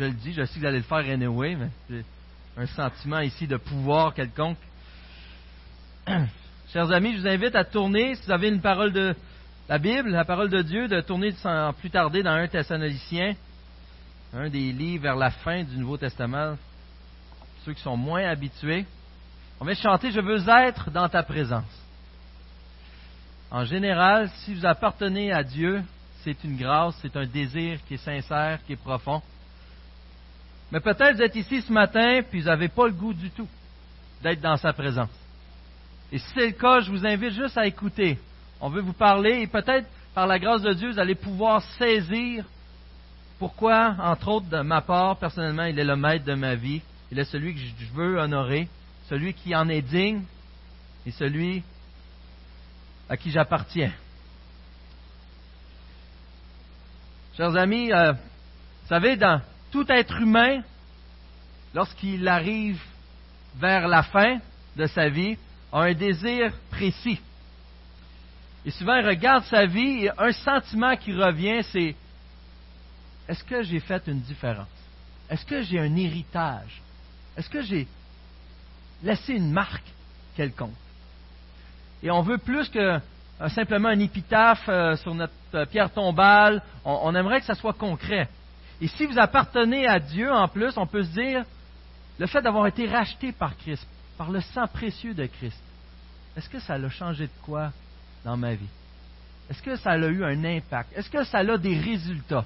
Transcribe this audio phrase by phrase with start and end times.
[0.00, 2.04] je le dis, je sais que vous allez le faire anyway, mais j'ai
[2.56, 4.56] un sentiment ici de pouvoir quelconque.
[6.72, 9.14] Chers amis, je vous invite à tourner, si vous avez une parole de
[9.68, 13.34] la Bible, la parole de Dieu, de tourner sans plus tarder dans un Thessalonicien,
[14.32, 16.56] un des livres vers la fin du Nouveau Testament,
[17.66, 18.86] ceux qui sont moins habitués.
[19.60, 21.64] On va chanter Je veux être dans ta présence.
[23.50, 25.82] En général, si vous appartenez à Dieu,
[26.24, 29.20] c'est une grâce, c'est un désir qui est sincère, qui est profond.
[30.72, 33.48] Mais peut-être vous êtes ici ce matin, puis vous n'avez pas le goût du tout
[34.22, 35.10] d'être dans sa présence.
[36.12, 38.18] Et si c'est le cas, je vous invite juste à écouter.
[38.60, 42.44] On veut vous parler et peut-être par la grâce de Dieu, vous allez pouvoir saisir
[43.38, 46.82] pourquoi, entre autres, de ma part, personnellement, il est le maître de ma vie.
[47.10, 48.68] Il est celui que je veux honorer,
[49.08, 50.22] celui qui en est digne
[51.06, 51.62] et celui
[53.08, 53.92] à qui j'appartiens.
[57.34, 59.40] Chers amis, euh, vous savez, dans
[59.70, 60.62] tout être humain,
[61.74, 62.80] lorsqu'il arrive
[63.56, 64.38] vers la fin
[64.76, 65.36] de sa vie,
[65.72, 67.20] a un désir précis.
[68.64, 71.94] Et souvent, il regarde sa vie et un sentiment qui revient, c'est
[73.28, 74.66] est-ce que j'ai fait une différence?
[75.30, 76.82] Est-ce que j'ai un héritage?
[77.36, 77.86] Est-ce que j'ai
[79.02, 79.86] laissé une marque
[80.36, 80.74] quelconque?
[82.02, 82.98] Et on veut plus que
[83.40, 86.62] euh, simplement un épitaphe euh, sur notre euh, pierre tombale.
[86.84, 88.28] On, aimerait que ça soit concret.
[88.80, 91.44] Et si vous appartenez à Dieu en plus, on peut se dire,
[92.18, 95.60] le fait d'avoir été racheté par Christ, par le sang précieux de Christ,
[96.36, 97.72] est-ce que ça l'a changé de quoi
[98.24, 98.68] dans ma vie?
[99.50, 100.96] Est-ce que ça a eu un impact?
[100.96, 102.44] Est-ce que ça a des résultats?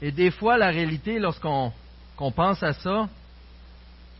[0.00, 1.72] Et des fois, la réalité, lorsqu'on
[2.34, 3.08] pense à ça,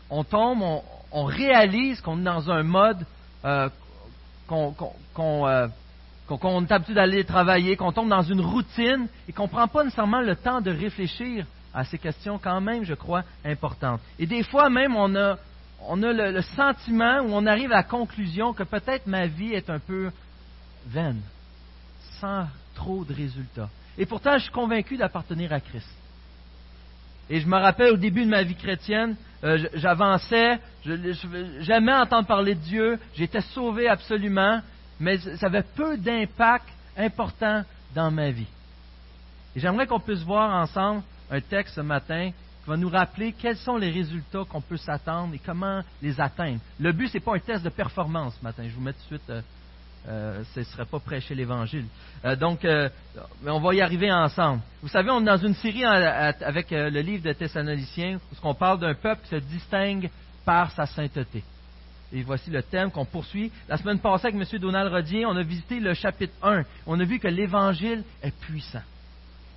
[0.09, 0.63] on tombe,
[1.11, 3.05] on réalise qu'on est dans un mode
[3.43, 3.69] euh,
[4.47, 5.67] qu'on euh,
[6.27, 9.83] qu'on est habitué d'aller travailler, qu'on tombe dans une routine et qu'on ne prend pas
[9.83, 14.01] nécessairement le temps de réfléchir à ces questions quand même, je crois, importantes.
[14.19, 15.37] Et des fois même, on a,
[15.95, 20.11] le, sentiment où on arrive à la conclusion que peut-être ma vie est un peu
[20.87, 21.21] vaine,
[22.19, 23.69] sans trop de résultats.
[23.97, 25.89] Et pourtant, je suis convaincu d'appartenir à Christ.
[27.29, 30.59] Et je me rappelle au début de ma vie chrétienne, euh, j'avançais,
[31.59, 34.61] j'aimais entendre parler de Dieu, j'étais sauvé absolument,
[34.99, 36.67] mais ça avait peu d'impact
[36.97, 37.63] important
[37.95, 38.47] dans ma vie.
[39.55, 43.57] Et j'aimerais qu'on puisse voir ensemble un texte ce matin qui va nous rappeler quels
[43.57, 46.59] sont les résultats qu'on peut s'attendre et comment les atteindre.
[46.79, 48.63] Le but, ce n'est pas un test de performance ce matin.
[48.67, 49.41] Je vous mets tout de suite euh,
[50.07, 51.85] euh, ce ne serait pas prêcher l'Évangile.
[52.25, 52.67] Euh, donc,
[53.45, 54.61] on va y arriver ensemble.
[54.81, 58.79] Vous savez, on est dans une série avec le livre de Thessaloniciens où on parle
[58.79, 60.09] d'un peuple qui se distingue
[60.45, 61.43] par sa sainteté.
[62.13, 63.51] Et voici le thème qu'on poursuit.
[63.67, 64.59] La semaine passée, avec M.
[64.59, 66.63] Donald Rodier, on a visité le chapitre 1.
[66.85, 68.83] On a vu que l'Évangile est puissant.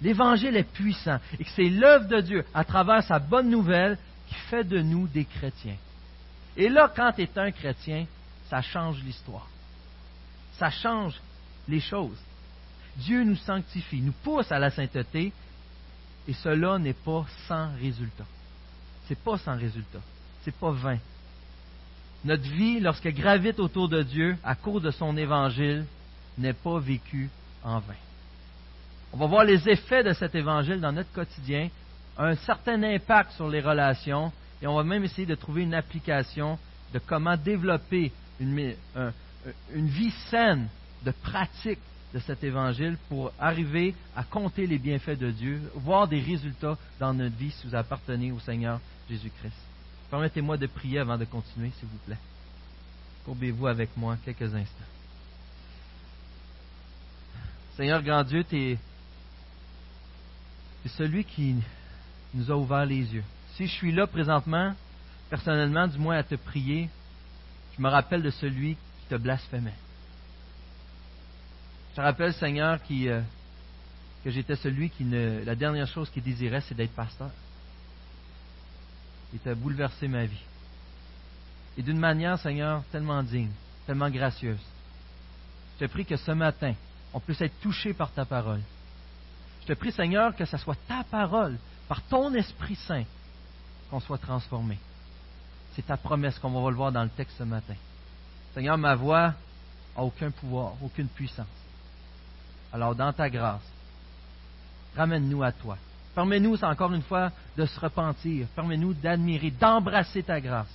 [0.01, 4.35] L'Évangile est puissant et que c'est l'œuvre de Dieu à travers sa bonne nouvelle qui
[4.51, 5.77] fait de nous des chrétiens.
[6.57, 8.07] Et là, quand tu es un chrétien,
[8.49, 9.47] ça change l'histoire
[10.59, 11.21] ça change
[11.69, 12.19] les choses.
[12.97, 15.33] Dieu nous sanctifie, nous pousse à la sainteté,
[16.29, 18.25] et cela n'est pas sans résultat.
[19.07, 20.01] C'est pas sans résultat.
[20.43, 20.99] C'est pas vain.
[22.27, 25.85] Notre vie, lorsqu'elle gravite autour de Dieu à cause de son évangile,
[26.37, 27.31] n'est pas vécue
[27.63, 27.95] en vain.
[29.13, 31.69] On va voir les effets de cet évangile dans notre quotidien,
[32.19, 36.59] un certain impact sur les relations, et on va même essayer de trouver une application
[36.93, 38.11] de comment développer
[38.41, 39.13] une, un,
[39.73, 40.67] une vie saine
[41.05, 41.79] de pratique
[42.13, 47.15] de cet évangile pour arriver à compter les bienfaits de Dieu, voir des résultats dans
[47.15, 49.76] notre vie si vous appartenez au Seigneur Jésus-Christ.
[50.11, 52.19] Permettez-moi de prier avant de continuer, s'il vous plaît.
[53.25, 54.85] Courbez-vous avec moi quelques instants.
[57.77, 58.79] Seigneur grand Dieu, tu es,
[60.87, 61.57] celui qui
[62.33, 63.25] nous a ouvert les yeux.
[63.55, 64.75] Si je suis là présentement,
[65.29, 66.89] personnellement, du moins à te prier,
[67.77, 68.77] je me rappelle de celui
[69.09, 69.75] te blasphémait.
[71.91, 73.23] Je te rappelle, Seigneur, euh,
[74.23, 75.45] que j'étais celui qui ne.
[75.45, 77.31] La dernière chose qu'il désirait, c'est d'être pasteur.
[79.37, 80.43] Il t'a bouleversé ma vie.
[81.77, 83.51] Et d'une manière, Seigneur, tellement digne,
[83.87, 84.65] tellement gracieuse.
[85.75, 86.73] Je te prie que ce matin,
[87.13, 88.63] on puisse être touché par ta parole.
[89.61, 93.05] Je te prie, Seigneur, que ce soit ta parole, par ton Esprit Saint,
[93.91, 94.79] qu'on soit transformé.
[95.75, 97.75] C'est ta promesse, comme on va le voir dans le texte ce matin.
[98.55, 99.35] Seigneur, ma voix
[99.95, 101.47] n'a aucun pouvoir, aucune puissance.
[102.73, 103.61] Alors, dans ta grâce,
[104.97, 105.77] ramène-nous à toi.
[106.17, 108.47] Permets-nous, encore une fois, de se repentir.
[108.57, 110.75] Permets-nous d'admirer, d'embrasser ta grâce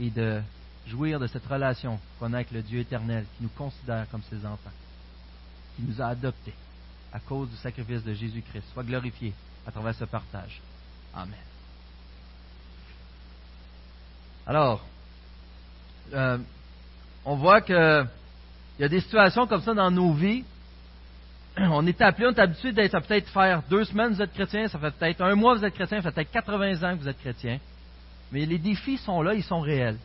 [0.00, 0.42] et de
[0.88, 4.44] jouir de cette relation qu'on a avec le Dieu éternel qui nous considère comme ses
[4.44, 4.72] enfants,
[5.76, 6.54] qui nous a adoptés.
[7.12, 8.64] à cause du sacrifice de Jésus-Christ.
[8.74, 9.32] Sois glorifié
[9.66, 10.60] à travers ce partage.
[11.14, 11.32] Amen.
[14.46, 14.84] Alors,
[16.12, 16.38] euh,
[17.24, 18.08] on voit qu'il
[18.80, 20.44] y a des situations comme ça dans nos vies.
[21.58, 24.78] On est appelé, on est habitué d'être peut-être faire deux semaines vous êtes chrétien, ça
[24.78, 27.18] fait peut-être un mois vous êtes chrétien, ça fait peut-être 80 ans que vous êtes
[27.18, 27.58] chrétien.
[28.30, 29.96] Mais les défis sont là, ils sont réels.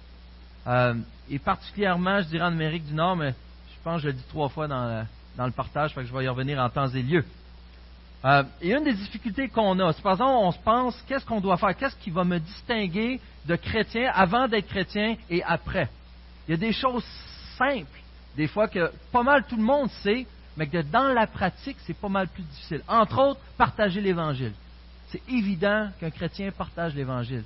[0.68, 0.94] Euh,
[1.30, 4.24] et particulièrement, je dirais en Amérique du Nord, mais je pense que je le dis
[4.30, 5.06] trois fois dans,
[5.36, 7.25] dans le partage, fait que je vais y revenir en temps et lieu.
[8.24, 11.42] Euh, et une des difficultés qu'on a, c'est par exemple, on se pense, qu'est-ce qu'on
[11.42, 11.75] doit faire?
[11.75, 15.89] Qu'est-ce qui va me distinguer de chrétien avant d'être chrétien et après?
[16.47, 17.04] Il y a des choses
[17.57, 18.00] simples,
[18.38, 20.25] des fois que pas mal tout le monde sait,
[20.57, 22.81] mais que dans la pratique, c'est pas mal plus difficile.
[22.88, 24.53] Entre autres, partager l'Évangile.
[25.09, 27.44] C'est évident qu'un chrétien partage l'Évangile.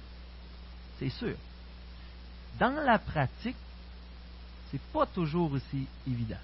[1.00, 1.36] C'est sûr.
[2.60, 3.56] Dans la pratique,
[4.72, 6.38] c'est pas toujours aussi évident.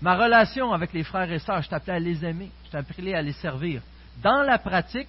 [0.00, 3.22] Ma relation avec les frères et sœurs, je t'appelais à les aimer, je t'appelais à
[3.22, 3.82] les servir.
[4.22, 5.08] Dans la pratique,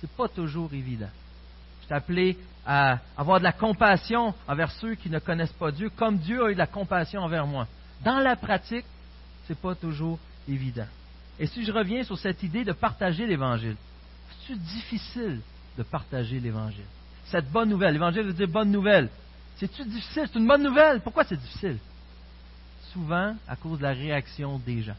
[0.00, 1.08] c'est pas toujours évident.
[1.82, 2.36] Je t'appelais
[2.66, 6.50] à avoir de la compassion envers ceux qui ne connaissent pas Dieu, comme Dieu a
[6.50, 7.66] eu de la compassion envers moi.
[8.02, 8.86] Dans la pratique,
[9.46, 10.18] c'est pas toujours
[10.48, 10.86] évident.
[11.38, 13.76] Et si je reviens sur cette idée de partager l'Évangile,
[14.46, 15.40] c'est difficile
[15.76, 16.84] de partager l'Évangile?
[17.26, 19.08] Cette bonne nouvelle, l'Évangile veut dire bonne nouvelle.
[19.56, 20.24] C'est-tu difficile?
[20.26, 21.00] C'est une bonne nouvelle.
[21.00, 21.78] Pourquoi c'est difficile?
[22.94, 24.96] souvent à cause de la réaction des gens.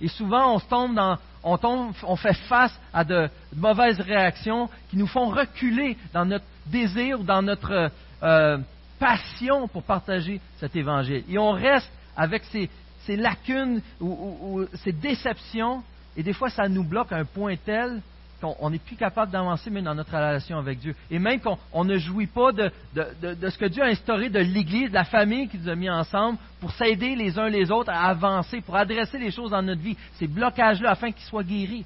[0.00, 4.98] Et souvent, on tombe dans, on, tombe, on fait face à de, mauvaises réactions qui
[4.98, 7.90] nous font reculer dans notre désir ou dans notre
[8.22, 8.58] euh,
[8.98, 11.24] passion pour partager cet évangile.
[11.28, 12.68] Et on reste avec ces,
[13.14, 15.84] lacunes ou, ces déceptions,
[16.16, 18.02] et des fois, ça nous bloque à un point tel
[18.40, 20.94] qu'on n'est plus capable d'avancer même dans notre relation avec Dieu.
[21.10, 24.94] Et même qu'on ne jouit pas de, ce que Dieu a instauré de l'Église, de
[24.94, 28.60] la famille qu'il nous a mis ensemble pour s'aider les uns les autres à avancer,
[28.60, 31.84] pour adresser les choses dans notre vie, ces blocages-là, afin qu'ils soient guéris.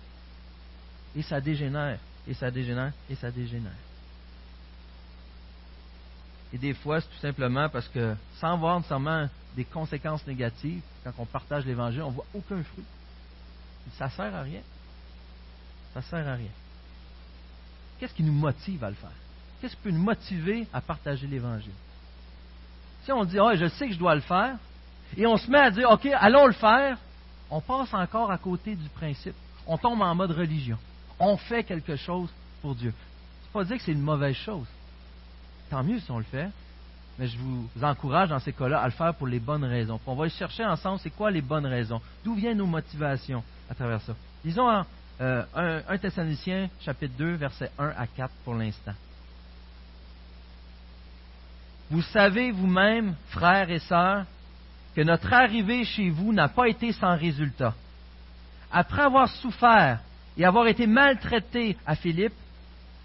[1.17, 3.73] Et ça dégénère, et ça dégénère, et ça dégénère.
[6.53, 11.13] Et des fois, c'est tout simplement parce que, sans voir nécessairement des conséquences négatives, quand
[11.19, 12.85] on partage l'Évangile, on voit aucun fruit.
[13.99, 14.61] Ça ne sert à rien.
[15.93, 16.51] Ça ne sert à rien.
[17.99, 19.11] Qu'est-ce qui nous motive à le faire?
[19.61, 21.73] Qu'est-ce qui peut nous motiver à partager l'Évangile?
[23.05, 24.57] Si on dit, oh, je sais que je dois le faire,
[25.17, 26.99] et on se met à dire, OK, allons le faire,
[27.51, 29.35] on passe encore à côté du principe.
[29.67, 30.79] On tombe en mode religion.
[31.19, 32.31] On fait quelque chose
[32.63, 32.95] pour Dieu.
[33.43, 34.67] C'est pas dire que c'est une mauvaise chose.
[35.69, 36.49] Tant mieux si on le fait,
[37.21, 40.01] mais je vous encourage dans ces cas-là à le faire pour les bonnes raisons.
[40.07, 42.01] on va chercher ensemble, c'est quoi les bonnes raisons?
[42.25, 44.15] D'où viennent nos motivations à travers ça?
[44.43, 44.87] Disons 1,
[45.21, 48.95] euh, Thessaloniciens, chapitre 2, versets 1 à 4 pour l'instant.
[51.91, 54.25] Vous savez vous-même, frères et sœurs,
[54.97, 57.75] que notre arrivée chez vous n'a pas été sans résultat.
[58.73, 60.01] Après avoir souffert
[60.39, 62.33] et avoir été maltraités à Philippe,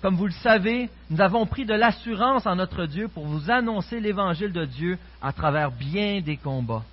[0.02, 4.00] comme vous le savez, nous avons pris de l'assurance en notre Dieu pour vous annoncer
[4.00, 6.84] l'évangile de Dieu à travers bien des combats.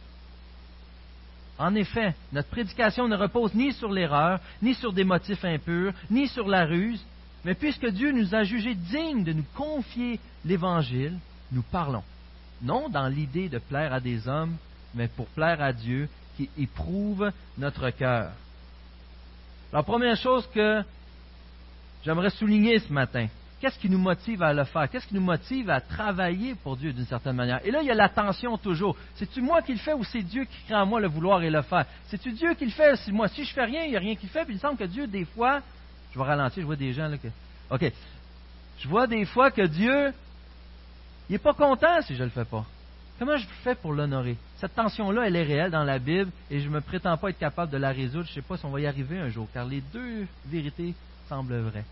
[1.58, 6.26] En effet, notre prédication ne repose ni sur l'erreur, ni sur des motifs impurs, ni
[6.28, 7.04] sur la ruse,
[7.44, 11.18] mais puisque Dieu nous a jugés dignes de nous confier l'Évangile,
[11.50, 12.04] nous parlons,
[12.62, 14.56] non dans l'idée de plaire à des hommes,
[14.94, 18.32] mais pour plaire à Dieu qui éprouve notre cœur.
[19.72, 20.82] La première chose que
[22.04, 23.28] j'aimerais souligner ce matin,
[23.62, 24.90] Qu'est-ce qui nous motive à le faire?
[24.90, 27.64] Qu'est-ce qui nous motive à travailler pour Dieu d'une certaine manière?
[27.64, 28.96] Et là, il y a la tension toujours.
[29.14, 31.48] C'est-tu moi qui le fais ou c'est Dieu qui crée en moi le vouloir et
[31.48, 31.86] le faire?
[32.08, 32.96] C'est-tu Dieu qui le fait?
[32.96, 34.44] Si moi, si je fais rien, il n'y a rien qui le fait.
[34.44, 35.60] Puis il me semble que Dieu, des fois,
[36.12, 37.28] je vais ralentir, je vois des gens là que.
[37.70, 37.92] OK.
[38.80, 40.12] Je vois des fois que Dieu,
[41.28, 42.66] il n'est pas content si je ne le fais pas.
[43.20, 44.36] Comment je fais pour l'honorer?
[44.56, 47.38] Cette tension-là, elle est réelle dans la Bible et je ne me prétends pas être
[47.38, 48.24] capable de la résoudre.
[48.24, 50.96] Je ne sais pas si on va y arriver un jour, car les deux vérités
[51.32, 51.84] semblent vraies.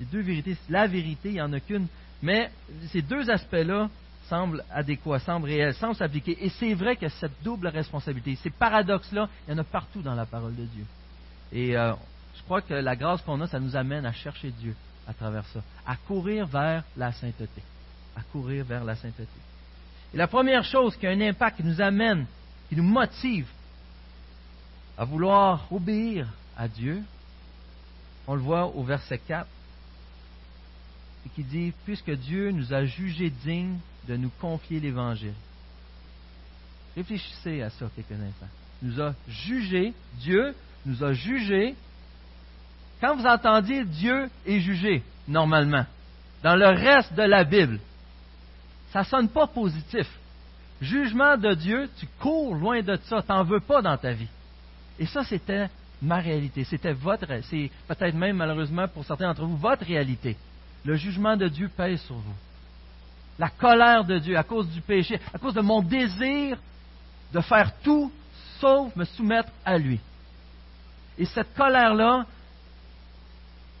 [0.00, 1.86] Les deux vérités, la vérité, il n'y en a qu'une.
[2.20, 2.50] Mais
[2.88, 3.88] ces deux aspects-là
[4.28, 6.36] semblent adéquats, semblent réels, semblent s'appliquer.
[6.44, 10.14] Et c'est vrai que cette double responsabilité, ces paradoxes-là, il y en a partout dans
[10.14, 10.84] la parole de Dieu.
[11.52, 11.92] Et euh,
[12.36, 14.74] je crois que la grâce qu'on a, ça nous amène à chercher Dieu
[15.06, 17.62] à travers ça, à courir vers la sainteté.
[18.16, 19.26] À courir vers la sainteté.
[20.12, 22.26] Et la première chose qui a un impact, qui nous amène,
[22.68, 23.46] qui nous motive
[24.98, 26.26] à vouloir obéir
[26.56, 27.02] à Dieu,
[28.26, 29.46] on le voit au verset 4,
[31.26, 35.34] et qui dit, puisque Dieu nous a jugés dignes de nous confier l'Évangile.
[36.96, 38.46] Réfléchissez à ça quelques instants.
[38.82, 40.54] Nous a jugés, Dieu
[40.86, 41.74] nous a jugés.
[43.00, 45.84] Quand vous entendiez Dieu est jugé, normalement,
[46.42, 47.78] dans le reste de la Bible,
[48.92, 50.06] ça ne sonne pas positif.
[50.80, 54.28] Jugement de Dieu, tu cours loin de ça, tu n'en veux pas dans ta vie.
[54.98, 55.68] Et ça, c'était
[56.02, 56.64] ma réalité.
[56.64, 60.36] C'était votre, c'est peut-être même malheureusement pour certains d'entre vous, votre réalité.
[60.84, 62.34] Le jugement de Dieu pèse sur vous.
[63.38, 66.58] La colère de Dieu à cause du péché, à cause de mon désir
[67.32, 68.10] de faire tout
[68.58, 70.00] sauf me soumettre à lui.
[71.18, 72.26] Et cette colère-là,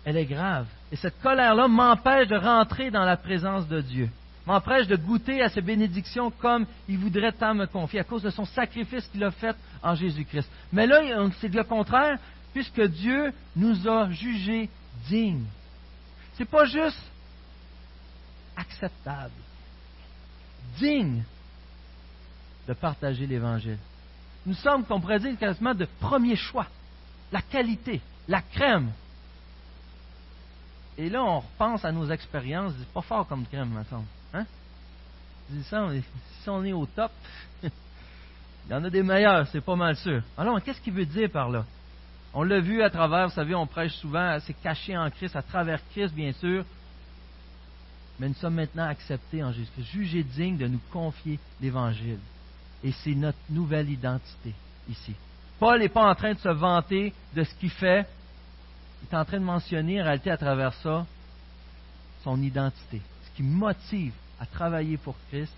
[0.04, 0.66] elle est grave.
[0.92, 4.08] Et cette colère-là m'empêche de rentrer dans la présence de Dieu,
[4.50, 8.30] m'empêche de goûter à ses bénédictions comme il voudrait tant me confier, à cause de
[8.30, 10.50] son sacrifice qu'il a fait en Jésus-Christ.
[10.72, 11.00] Mais là,
[11.40, 12.18] c'est le contraire,
[12.52, 14.68] puisque Dieu nous a jugés
[15.08, 15.46] dignes.
[16.34, 17.00] C'est pas juste
[18.56, 19.30] acceptable,
[20.78, 21.22] digne
[22.66, 23.78] de partager l'Évangile.
[24.46, 26.66] Nous sommes, qu'on pourrait dire, quasiment de premier choix,
[27.30, 28.90] la qualité, la crème.
[30.98, 34.06] Et là, on repense à nos expériences, c'est pas fort comme crème, me semble.
[34.34, 34.46] Hein?
[35.62, 37.10] si on est au top,
[37.62, 37.70] il
[38.70, 40.22] y en a des meilleurs, c'est pas mal sûr.
[40.38, 41.64] Alors, qu'est-ce qu'il veut dire par là?
[42.32, 45.42] On l'a vu à travers, vous savez, on prêche souvent, c'est caché en Christ, à
[45.42, 46.64] travers Christ, bien sûr.
[48.20, 52.18] Mais nous sommes maintenant acceptés en Jésus-Christ, jugés dignes de nous confier l'Évangile.
[52.84, 54.54] Et c'est notre nouvelle identité
[54.88, 55.14] ici.
[55.58, 58.06] Paul n'est pas en train de se vanter de ce qu'il fait.
[59.02, 61.04] Il est en train de mentionner en réalité à travers ça
[62.22, 63.00] son identité.
[63.30, 65.52] Ce qui motive à travailler pour Christ,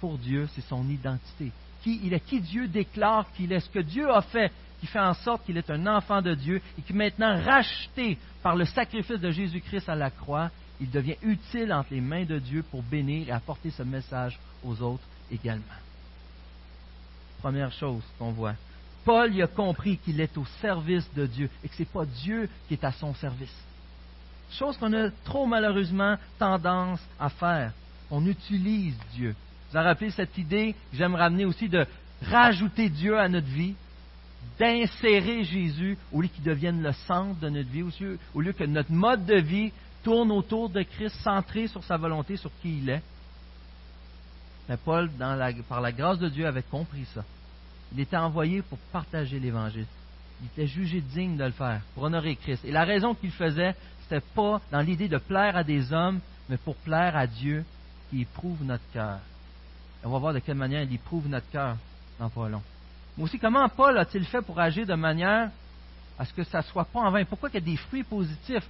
[0.00, 1.52] pour Dieu, c'est son identité.
[1.82, 5.00] Qui il est, qui Dieu déclare qu'il est, ce que Dieu a fait, qui fait
[5.00, 9.20] en sorte qu'il est un enfant de Dieu et qui maintenant racheté par le sacrifice
[9.20, 10.50] de Jésus-Christ à la croix,
[10.80, 14.80] il devient utile entre les mains de Dieu pour bénir et apporter ce message aux
[14.80, 15.64] autres également.
[17.40, 18.54] Première chose qu'on voit.
[19.04, 22.04] Paul y a compris qu'il est au service de Dieu et que ce n'est pas
[22.04, 23.54] Dieu qui est à son service.
[24.52, 27.72] Chose qu'on a trop malheureusement tendance à faire.
[28.10, 29.34] On utilise Dieu.
[29.70, 31.86] Vous avez rappelé cette idée que j'aime ramener aussi de
[32.22, 33.74] rajouter Dieu à notre vie,
[34.58, 37.84] d'insérer Jésus au lieu qu'il devienne le centre de notre vie,
[38.34, 42.36] au lieu que notre mode de vie tourne autour de Christ, centré sur sa volonté,
[42.36, 43.02] sur qui il est.
[44.68, 45.10] Mais Paul,
[45.68, 47.24] par la grâce de Dieu, avait compris ça.
[47.92, 49.86] Il était envoyé pour partager l'Évangile.
[50.40, 52.64] Il était jugé digne de le faire, pour honorer Christ.
[52.64, 53.74] Et la raison qu'il faisait,
[54.10, 57.64] n'était pas dans l'idée de plaire à des hommes, mais pour plaire à Dieu
[58.08, 59.20] qui éprouve notre cœur.
[60.02, 61.76] On va voir de quelle manière il éprouve notre cœur
[62.18, 62.62] dans pas long.
[63.16, 65.50] Mais aussi, comment Paul a-t-il fait pour agir de manière
[66.18, 67.24] à ce que ça ne soit pas en vain?
[67.24, 68.66] Pourquoi il y a des fruits positifs?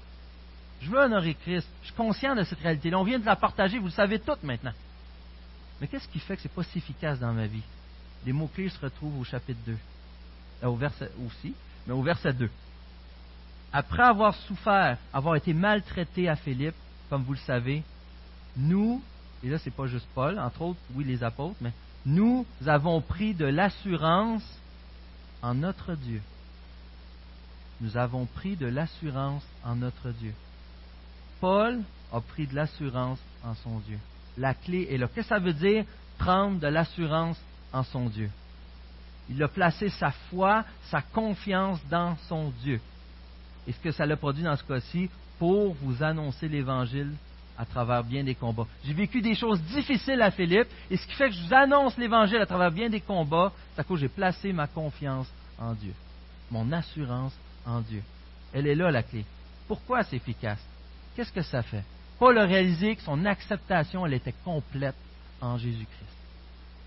[0.81, 1.69] Je veux honorer Christ.
[1.83, 2.95] Je suis conscient de cette réalité.
[2.95, 4.73] on vient de la partager, vous le savez toutes maintenant.
[5.81, 7.63] Mais qu'est-ce qui fait que ce n'est pas si efficace dans ma vie?
[8.27, 9.77] Les mots-clés se retrouvent au chapitre 2.
[10.63, 11.55] Euh, au verset aussi,
[11.87, 12.51] mais au verset 2.
[13.73, 16.75] Après avoir souffert, avoir été maltraité à Philippe,
[17.09, 17.83] comme vous le savez,
[18.57, 19.03] nous,
[19.45, 21.73] et là c'est pas juste Paul, entre autres, oui les apôtres, mais
[22.05, 24.43] nous avons pris de l'assurance
[25.43, 26.21] en notre Dieu.
[27.81, 30.35] Nous avons pris de l'assurance en notre Dieu.
[31.41, 31.81] Paul
[32.13, 33.99] a pris de l'assurance en son Dieu.
[34.37, 35.09] La clé est là.
[35.09, 35.85] Qu'est-ce que ça veut dire
[36.19, 37.41] prendre de l'assurance
[37.73, 38.31] en son Dieu?
[39.31, 42.81] Il a placé sa foi, sa confiance dans son Dieu.
[43.67, 47.13] Et ce que ça l'a produit dans ce cas-ci, pour vous annoncer l'Évangile
[47.57, 48.67] à travers bien des combats.
[48.85, 51.97] J'ai vécu des choses difficiles à Philippe, et ce qui fait que je vous annonce
[51.99, 55.75] l'Évangile à travers bien des combats, c'est à cause que j'ai placé ma confiance en
[55.75, 55.93] Dieu,
[56.51, 57.35] mon assurance
[57.67, 58.03] en Dieu.
[58.53, 59.25] Elle est là la clé.
[59.69, 60.63] Pourquoi c'est efficace?
[61.15, 61.85] Qu'est-ce que ça fait?
[62.19, 64.97] Paul a réalisé que son acceptation, elle était complète
[65.41, 66.20] en Jésus-Christ.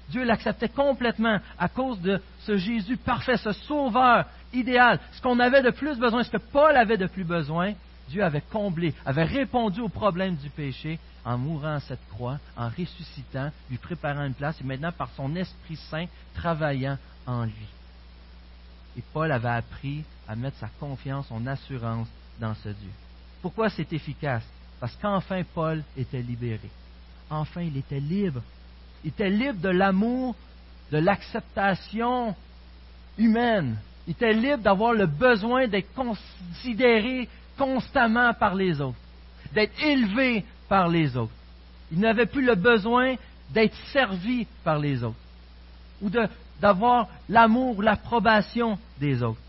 [0.09, 4.99] Dieu l'acceptait complètement à cause de ce Jésus parfait, ce sauveur idéal.
[5.13, 7.73] Ce qu'on avait de plus besoin, ce que Paul avait de plus besoin,
[8.09, 12.67] Dieu avait comblé, avait répondu au problème du péché en mourant à cette croix, en
[12.67, 16.05] ressuscitant, lui préparant une place et maintenant par son Esprit Saint
[16.35, 17.67] travaillant en lui.
[18.97, 22.07] Et Paul avait appris à mettre sa confiance, son assurance
[22.39, 22.91] dans ce Dieu.
[23.41, 24.43] Pourquoi c'est efficace?
[24.79, 26.69] Parce qu'enfin Paul était libéré.
[27.29, 28.41] Enfin, il était libre.
[29.03, 30.35] Il était libre de l'amour,
[30.91, 32.35] de l'acceptation
[33.17, 33.77] humaine.
[34.07, 38.97] Il était libre d'avoir le besoin d'être considéré constamment par les autres,
[39.53, 41.33] d'être élevé par les autres.
[41.91, 43.15] Il n'avait plus le besoin
[43.51, 45.17] d'être servi par les autres
[46.01, 46.09] ou
[46.59, 49.39] d'avoir l'amour ou l'approbation des autres.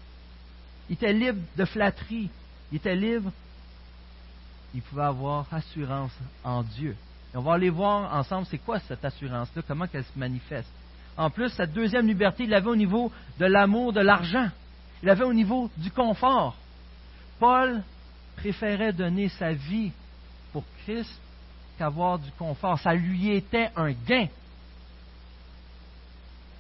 [0.89, 2.29] Il était libre de flatterie.
[2.71, 3.31] Il était libre
[4.75, 6.97] il pouvait avoir assurance en Dieu.
[7.35, 10.71] Et on va aller voir ensemble c'est quoi cette assurance-là, comment elle se manifeste.
[11.17, 14.49] En plus, cette deuxième liberté, il l'avait au niveau de l'amour, de l'argent.
[15.03, 16.57] Il l'avait au niveau du confort.
[17.39, 17.83] Paul
[18.37, 19.93] préférait donner sa vie
[20.53, 21.21] pour Christ
[21.77, 22.79] qu'avoir du confort.
[22.79, 24.29] Ça lui était un gain.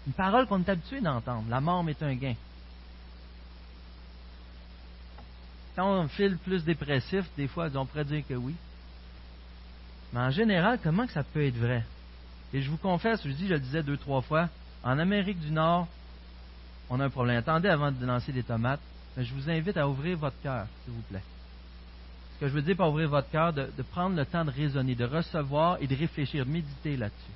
[0.06, 1.44] Une parole qu'on est habitué d'entendre.
[1.48, 2.34] La mort est un gain.
[5.74, 8.54] quand on file plus dépressif, des fois, on pourrait dire que oui.
[10.14, 11.84] Mais en général, comment que ça peut être vrai?
[12.52, 14.48] Et je vous confesse, je dis, je le disais deux, trois fois,
[14.84, 15.88] en Amérique du Nord,
[16.88, 17.36] on a un problème.
[17.38, 18.78] Attendez avant de lancer des tomates,
[19.16, 21.22] mais je vous invite à ouvrir votre cœur, s'il vous plaît.
[22.34, 24.52] Ce que je veux dire par ouvrir votre cœur, de, de prendre le temps de
[24.52, 27.32] raisonner, de recevoir et de réfléchir, méditer là-dessus.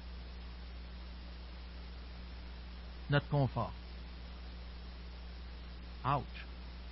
[3.10, 3.72] Notre confort.
[6.04, 6.22] Ouch.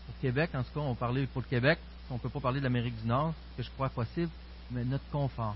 [0.08, 1.78] Au Québec, en tout cas, on parlait pour le Québec,
[2.10, 4.30] on ne peut pas parler de l'Amérique du Nord, que je crois possible,
[4.72, 5.54] mais notre confort.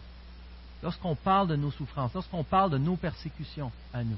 [0.82, 4.16] Lorsqu'on parle de nos souffrances, lorsqu'on parle de nos persécutions à nous,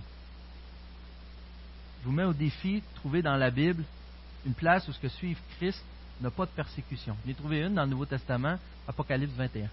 [2.01, 3.85] je vous mets au défi de trouver dans la Bible
[4.45, 5.83] une place où ce que suivre Christ
[6.21, 7.17] n'a pas de persécution.
[7.25, 9.69] J'en ai trouvé une dans le Nouveau Testament, Apocalypse 21.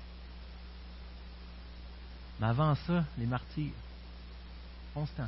[2.40, 3.72] Mais avant ça, les martyrs,
[4.94, 5.28] constant,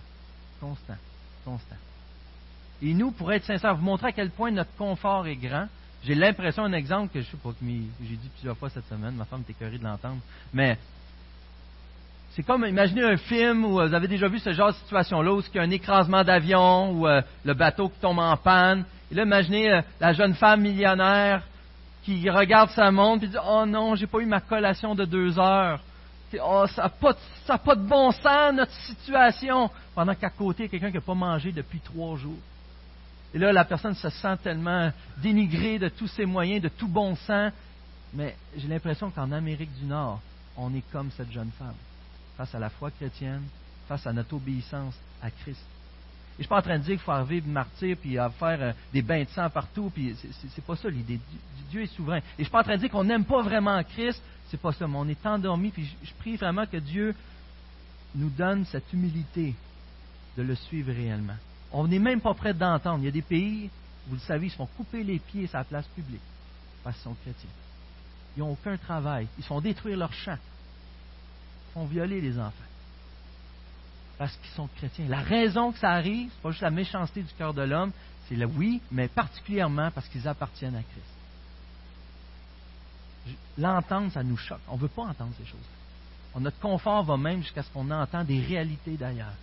[0.59, 0.97] constant,
[1.43, 1.75] constant.
[2.81, 5.67] Et nous, pour être sincères, vous montrer à quel point notre confort est grand.
[6.03, 9.15] J'ai l'impression, un exemple que je sais pas, que j'ai dit plusieurs fois cette semaine,
[9.15, 10.79] ma femme est écœurée de l'entendre, mais
[12.33, 15.41] c'est comme, imaginez un film où vous avez déjà vu ce genre de situation-là, où
[15.41, 18.85] il y a un écrasement d'avion, ou euh, le bateau qui tombe en panne.
[19.11, 21.43] Et là, imaginez euh, la jeune femme millionnaire
[22.03, 25.37] qui regarde sa montre et dit Oh non, j'ai pas eu ma collation de deux
[25.37, 25.81] heures.
[26.41, 27.13] Oh, ça n'a pas,
[27.57, 29.69] pas, de bon sens, notre situation.
[29.93, 32.39] Pendant qu'à côté, quelqu'un qui n'a pas mangé depuis trois jours.
[33.33, 37.15] Et là, la personne se sent tellement dénigrée de tous ses moyens, de tout bon
[37.15, 37.51] sens.
[38.13, 40.21] Mais j'ai l'impression qu'en Amérique du Nord,
[40.57, 41.75] on est comme cette jeune femme,
[42.41, 43.43] face à la foi chrétienne,
[43.87, 45.59] face à notre obéissance à Christ.
[45.59, 48.31] Et je ne suis pas en train de dire qu'il faut arriver martyr puis à
[48.31, 50.15] faire euh, des bains de sang partout, puis
[50.55, 51.19] c'est pas ça l'idée.
[51.69, 52.17] Dieu est souverain.
[52.17, 54.19] Et je ne suis pas en train de dire qu'on n'aime pas vraiment Christ,
[54.49, 54.87] c'est pas ça.
[54.87, 57.13] Mais on est endormi, puis je prie vraiment que Dieu
[58.15, 59.53] nous donne cette humilité
[60.35, 61.37] de le suivre réellement.
[61.71, 63.03] On n'est même pas prêt d'entendre.
[63.03, 63.69] Il y a des pays,
[64.07, 66.21] vous le savez, ils se font couper les pieds à la place publique
[66.83, 67.49] parce qu'ils sont chrétiens.
[68.35, 69.27] Ils n'ont aucun travail.
[69.37, 70.39] Ils se font détruire leurs champs.
[71.73, 72.51] Font violer les enfants.
[74.17, 75.05] Parce qu'ils sont chrétiens.
[75.07, 77.91] La raison que ça arrive, ce n'est pas juste la méchanceté du cœur de l'homme,
[78.27, 81.05] c'est le oui, mais particulièrement parce qu'ils appartiennent à Christ.
[83.57, 84.61] L'entendre, ça nous choque.
[84.67, 85.59] On ne veut pas entendre ces choses.
[86.39, 89.33] Notre confort va même jusqu'à ce qu'on entende des réalités d'ailleurs.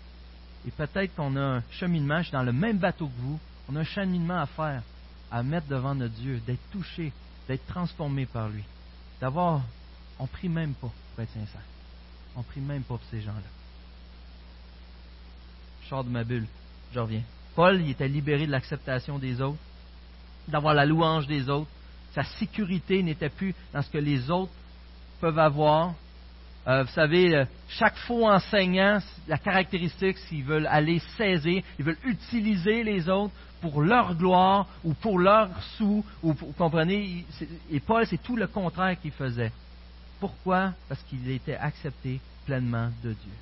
[0.66, 3.38] Et peut-être qu'on a un cheminement, je suis dans le même bateau que vous,
[3.68, 4.82] on a un cheminement à faire,
[5.30, 7.12] à mettre devant notre Dieu, d'être touché,
[7.46, 8.64] d'être transformé par lui.
[9.20, 9.62] D'avoir,
[10.18, 11.60] on prie même pas, pour être sincère.
[12.36, 13.40] On prie même pas pour ces gens-là.
[15.82, 16.46] Je sors de ma bulle,
[16.92, 17.22] je reviens.
[17.54, 19.58] Paul, il était libéré de l'acceptation des autres,
[20.46, 21.70] d'avoir la louange des autres.
[22.14, 24.52] Sa sécurité n'était plus dans ce que les autres
[25.20, 25.94] peuvent avoir,
[26.66, 31.98] euh, vous savez, euh, chaque faux enseignant, la caractéristique, s'ils veulent aller saisir, ils veulent
[32.04, 37.24] utiliser les autres pour leur gloire ou pour leur sous, ou vous comprenez,
[37.70, 39.52] et Paul, c'est tout le contraire qu'il faisait.
[40.20, 40.72] Pourquoi?
[40.88, 43.33] Parce qu'il était accepté pleinement de Dieu.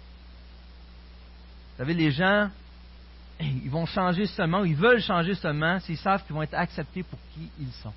[1.73, 2.51] Vous savez, les gens,
[3.41, 7.19] ils vont changer seulement, ils veulent changer seulement s'ils savent qu'ils vont être acceptés pour
[7.35, 7.93] qui ils sont.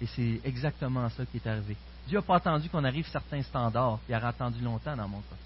[0.00, 1.76] Et c'est exactement ça qui est arrivé.
[2.06, 4.00] Dieu n'a pas attendu qu'on arrive à certains standards.
[4.08, 5.36] Il a attendu longtemps dans mon cas.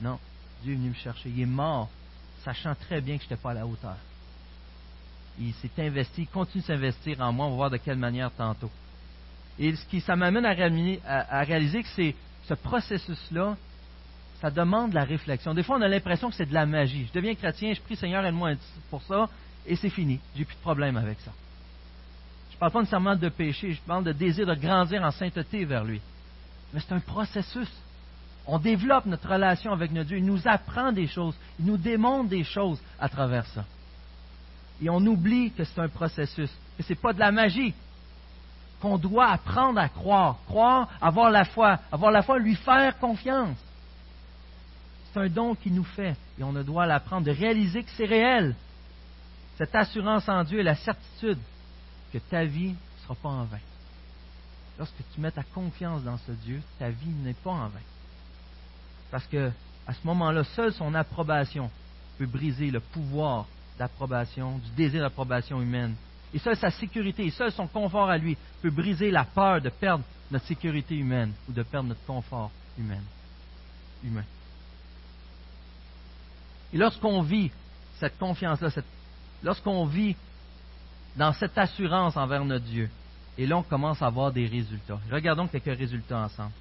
[0.00, 0.18] Non,
[0.62, 1.28] Dieu est venu me chercher.
[1.28, 1.88] Il est mort,
[2.44, 3.96] sachant très bien que je n'étais pas à la hauteur.
[5.38, 7.46] Il s'est investi, il continue de s'investir en moi.
[7.46, 8.70] On va voir de quelle manière tantôt.
[9.58, 12.14] Et ce qui, ça m'amène à, réaliser que c'est
[12.48, 13.56] ce processus-là,
[14.40, 15.54] ça demande la réflexion.
[15.54, 17.06] Des fois, on a l'impression que c'est de la magie.
[17.08, 18.52] Je deviens chrétien, je prie Seigneur, aide-moi
[18.90, 19.28] pour ça,
[19.66, 20.18] et c'est fini.
[20.36, 21.32] J'ai plus de problème avec ça
[22.62, 26.00] parle pas nécessairement de péché, je parle de désir de grandir en sainteté vers lui.
[26.72, 27.68] Mais c'est un processus.
[28.46, 30.18] On développe notre relation avec notre Dieu.
[30.18, 31.34] Il nous apprend des choses.
[31.58, 33.64] Il nous démontre des choses à travers ça.
[34.80, 37.74] Et on oublie que c'est un processus, que ce n'est pas de la magie,
[38.82, 40.38] qu'on doit apprendre à croire.
[40.46, 41.78] Croire, avoir la foi.
[41.92, 43.56] Avoir la foi, lui faire confiance.
[45.12, 46.16] C'est un don qu'il nous fait.
[46.38, 48.56] Et on doit l'apprendre, de réaliser que c'est réel.
[49.56, 51.38] Cette assurance en Dieu et la certitude
[52.12, 53.60] que ta vie ne sera pas en vain.
[54.78, 57.80] Lorsque tu mets ta confiance dans ce Dieu, ta vie n'est pas en vain.
[59.10, 59.52] Parce que
[59.86, 61.70] à ce moment-là, seule son approbation
[62.18, 63.46] peut briser le pouvoir
[63.78, 65.94] d'approbation, du désir d'approbation humaine.
[66.34, 69.68] Et seule sa sécurité, et seul son confort à lui peut briser la peur de
[69.68, 73.02] perdre notre sécurité humaine ou de perdre notre confort humain.
[74.02, 74.24] humain.
[76.72, 77.50] Et lorsqu'on vit
[78.00, 78.70] cette confiance-là,
[79.42, 80.16] lorsqu'on vit
[81.16, 82.88] dans cette assurance envers notre Dieu.
[83.38, 84.98] Et là, on commence à voir des résultats.
[85.10, 86.52] Regardons quelques résultats ensemble.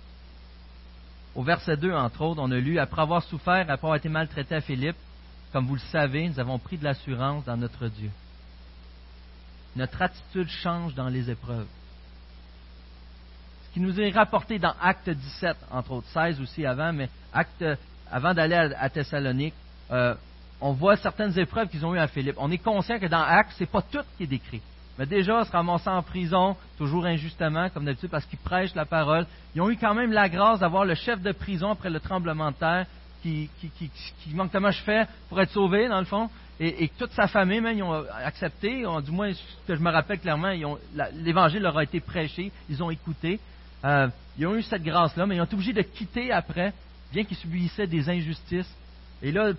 [1.36, 4.56] Au verset 2, entre autres, on a lu, après avoir souffert, après avoir été maltraité
[4.56, 4.98] à Philippe,
[5.54, 8.10] comme vous le savez, nous avons pris de l'assurance dans notre Dieu.
[9.76, 11.68] Notre attitude change dans les épreuves.
[13.68, 17.64] Ce qui nous est rapporté dans Acte 17, entre autres, 16 aussi avant, mais Acte,
[18.12, 19.54] avant d'aller à, Thessalonique,
[19.92, 20.14] euh,
[20.60, 22.36] on voit certaines épreuves qu'ils ont eues à Philippe.
[22.38, 24.62] On est conscient que dans Acte, ce n'est pas tout qui est décrit.
[25.00, 29.26] Mais déjà, se ramasser en prison, toujours injustement, comme d'habitude, parce qu'ils prêchent la parole.
[29.56, 32.52] Ils ont eu quand même la grâce d'avoir le chef de prison après le tremblement
[32.52, 32.86] de terre
[33.24, 36.30] qui, qui, qui, manque comment je fais pour être sauvé, dans le fond.
[36.64, 40.20] Et, toute sa famille, même, ils ont accepté, du moins, ce que je me rappelle
[40.20, 40.54] clairement,
[41.16, 43.40] l'évangile leur a été prêché, ils ont écouté.
[43.84, 46.72] Euh, ils ont eu cette grâce-là, mais ils ont été obligés de quitter après,
[47.12, 48.72] bien qu'ils subissaient des injustices.
[49.24, 49.54] Et là,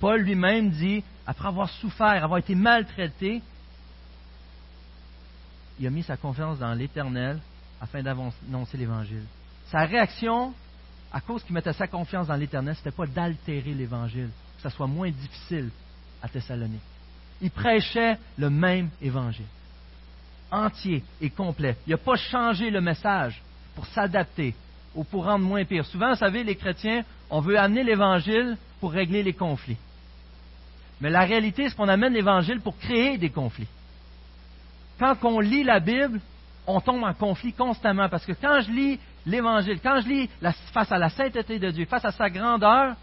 [0.00, 3.42] Paul lui-même dit, après avoir souffert, avoir été maltraité,
[5.78, 7.38] il a mis sa confiance dans l'Éternel
[7.82, 9.24] afin d'annoncer l'Évangile.
[9.70, 10.54] Sa réaction,
[11.12, 14.70] à cause qu'il mettait sa confiance dans l'Éternel, ce n'était pas d'altérer l'Évangile, que ça
[14.70, 15.68] soit moins difficile
[16.28, 16.80] Thessalonique.
[17.40, 19.46] Il prêchait le même Évangile,
[20.50, 21.76] entier et complet.
[21.86, 23.40] Il n'a pas changé le message
[23.74, 24.54] pour s'adapter
[24.94, 25.84] ou pour rendre moins pire.
[25.84, 29.76] Souvent, vous savez, les chrétiens, on veut amener l'Évangile pour régler les conflits.
[31.00, 33.68] Mais la réalité, c'est qu'on amène l'Évangile pour créer des conflits
[34.98, 36.20] quand on lit la Bible,
[36.66, 38.08] on tombe en conflit constamment.
[38.08, 40.30] Parce que quand je lis l'Évangile, quand je lis
[40.72, 42.94] face à la sainteté de Dieu, face à sa grandeur,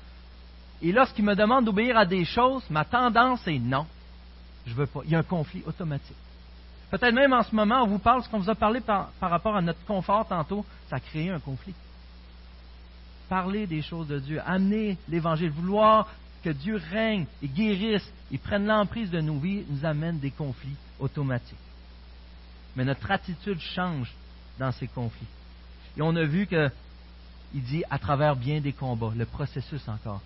[0.84, 3.86] et lorsqu'il me demande d'obéir à des choses, ma tendance est non.
[4.66, 5.02] Je veux pas.
[5.06, 6.16] Il y a un conflit automatique.
[6.92, 9.32] Peut-être même en ce moment, on vous parle, ce qu'on vous a parlé par, par
[9.32, 11.74] rapport à notre confort tantôt, ça a créé un conflit.
[13.30, 16.08] Parler des choses de Dieu, amener l'Évangile, vouloir
[16.44, 20.76] que Dieu règne et guérisse et prenne l'emprise de nos vies, nous amène des conflits
[21.00, 21.58] automatiques
[22.76, 24.14] mais notre attitude change
[24.60, 25.28] dans ces conflits.
[25.98, 30.22] Et on a vu qu'il dit à travers bien des combats, le processus encore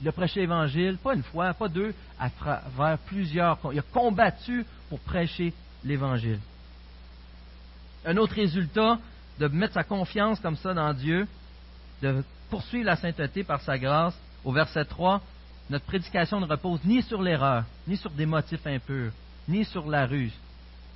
[0.00, 3.58] Il a prêché l'Évangile, pas une fois, pas deux, à travers plusieurs.
[3.72, 5.52] Il a combattu pour prêcher
[5.84, 6.40] l'Évangile.
[8.04, 8.98] Un autre résultat
[9.38, 11.26] de mettre sa confiance comme ça dans Dieu,
[12.02, 15.20] de poursuivre la sainteté par sa grâce, au verset 3,
[15.70, 19.12] notre prédication ne repose ni sur l'erreur, ni sur des motifs impurs,
[19.48, 20.32] ni sur la ruse,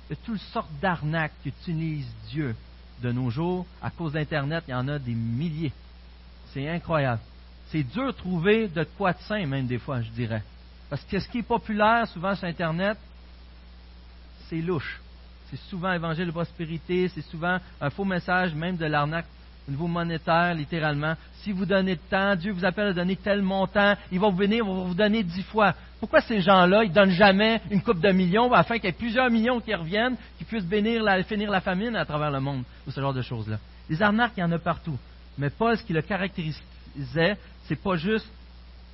[0.09, 2.55] de toutes sortes d'arnaques qu'utilise Dieu
[3.01, 3.65] de nos jours.
[3.81, 5.73] À cause d'Internet, il y en a des milliers.
[6.53, 7.21] C'est incroyable.
[7.71, 10.43] C'est dur de trouver de quoi de saint, même des fois, je dirais.
[10.89, 12.97] Parce que ce qui est populaire souvent sur Internet,
[14.49, 14.99] c'est louche.
[15.49, 19.25] C'est souvent évangile de prospérité, c'est souvent un faux message, même de l'arnaque
[19.67, 21.15] au niveau monétaire, littéralement.
[21.43, 24.35] Si vous donnez de temps, Dieu vous appelle à donner tel montant, il va vous
[24.35, 25.73] venir, il va vous donner dix fois.
[25.99, 28.93] Pourquoi ces gens-là, ils ne donnent jamais une coupe de millions afin qu'il y ait
[28.93, 32.91] plusieurs millions qui reviennent, qui puissent bénir finir la famine à travers le monde, ou
[32.91, 33.59] ce genre de choses-là?
[33.89, 34.97] Les arnaques, il y en a partout.
[35.37, 36.01] Mais Paul, ce qui le
[36.93, 38.27] caractérisait, c'est pas juste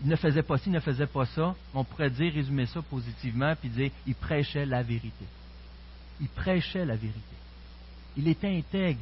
[0.01, 1.55] il ne faisait pas ci, il ne faisait pas ça.
[1.73, 5.25] On pourrait dire, résumer ça positivement, puis dire, il prêchait la vérité.
[6.21, 7.19] Il prêchait la vérité.
[8.15, 8.99] Il était intègre.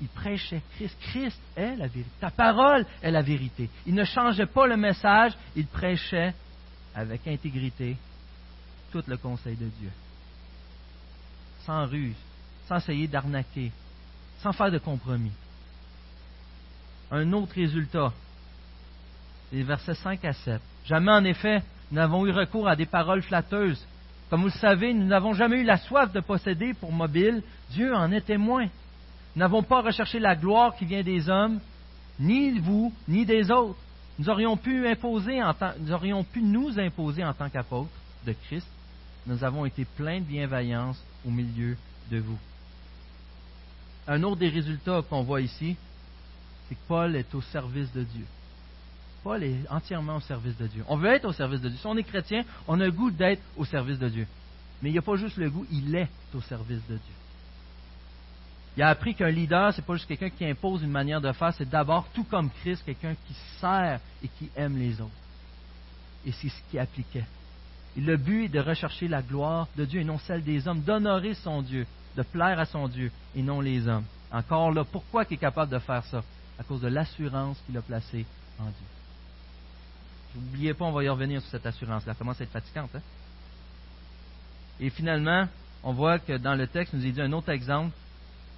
[0.00, 0.96] Il prêchait Christ.
[1.00, 2.10] Christ est la vérité.
[2.20, 3.70] Ta parole est la vérité.
[3.86, 6.34] Il ne changeait pas le message, il prêchait
[6.94, 7.96] avec intégrité
[8.90, 9.90] tout le conseil de Dieu.
[11.64, 12.16] Sans ruse,
[12.66, 13.70] sans essayer d'arnaquer,
[14.40, 15.30] sans faire de compromis.
[17.12, 18.12] Un autre résultat,
[19.52, 20.60] les versets 5 à 7.
[20.86, 23.86] Jamais en effet nous n'avons eu recours à des paroles flatteuses.
[24.30, 27.42] Comme vous le savez, nous n'avons jamais eu la soif de posséder pour mobile.
[27.70, 28.64] Dieu en est témoin.
[28.64, 31.60] Nous n'avons pas recherché la gloire qui vient des hommes,
[32.18, 33.78] ni vous, ni des autres
[34.18, 34.84] nous aurions pu
[35.80, 37.90] nous aurions pu nous imposer en tant qu'apôtres
[38.26, 38.66] de Christ.
[39.26, 41.76] Nous avons été pleins de bienveillance au milieu
[42.10, 42.38] de vous.
[44.06, 45.76] Un autre des résultats qu'on voit ici,
[46.72, 48.24] c'est que Paul est au service de Dieu.
[49.22, 50.82] Paul est entièrement au service de Dieu.
[50.88, 51.78] On veut être au service de Dieu.
[51.78, 54.26] Si on est chrétien, on a le goût d'être au service de Dieu.
[54.80, 57.14] Mais il n'y a pas juste le goût, il est au service de Dieu.
[58.76, 61.30] Il a appris qu'un leader, ce n'est pas juste quelqu'un qui impose une manière de
[61.32, 65.10] faire, c'est d'abord, tout comme Christ, quelqu'un qui sert et qui aime les autres.
[66.24, 67.26] Et c'est ce qu'il appliquait.
[67.98, 71.34] Le but est de rechercher la gloire de Dieu et non celle des hommes, d'honorer
[71.34, 74.06] son Dieu, de plaire à son Dieu et non les hommes.
[74.32, 76.22] Encore là, pourquoi il est capable de faire ça?
[76.58, 78.26] À cause de l'assurance qu'il a placée
[78.58, 78.86] en Dieu.
[80.34, 82.14] N'oubliez pas, on va y revenir sur cette assurance-là.
[82.14, 82.90] Commence à être fatigante.
[82.94, 83.02] Hein?
[84.80, 85.46] Et finalement,
[85.82, 87.92] on voit que dans le texte, nous est dit un autre exemple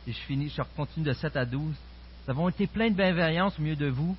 [0.06, 1.62] et je finis, je continue de 7 à 12.
[1.62, 4.16] Nous avons été pleins de bienveillance au milieu de vous,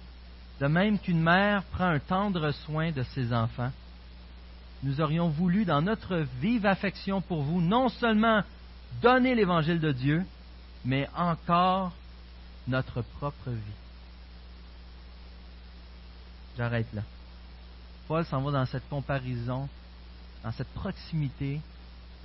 [0.60, 3.72] de même qu'une mère prend un tendre soin de ses enfants.
[4.84, 8.42] Nous aurions voulu, dans notre vive affection pour vous, non seulement
[9.02, 10.24] donner l'évangile de Dieu,
[10.84, 11.92] mais encore
[12.68, 13.80] notre propre vie.
[16.58, 17.02] J'arrête là.
[18.08, 19.68] Paul s'en va dans cette comparaison,
[20.44, 21.60] dans cette proximité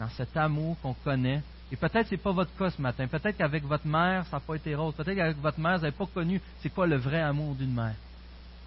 [0.01, 1.43] dans cet amour qu'on connaît.
[1.71, 3.07] Et peut-être ce n'est pas votre cas ce matin.
[3.07, 4.95] Peut-être qu'avec votre mère, ça n'a pas été rose.
[4.95, 7.95] Peut-être qu'avec votre mère, vous n'avez pas connu c'est quoi le vrai amour d'une mère.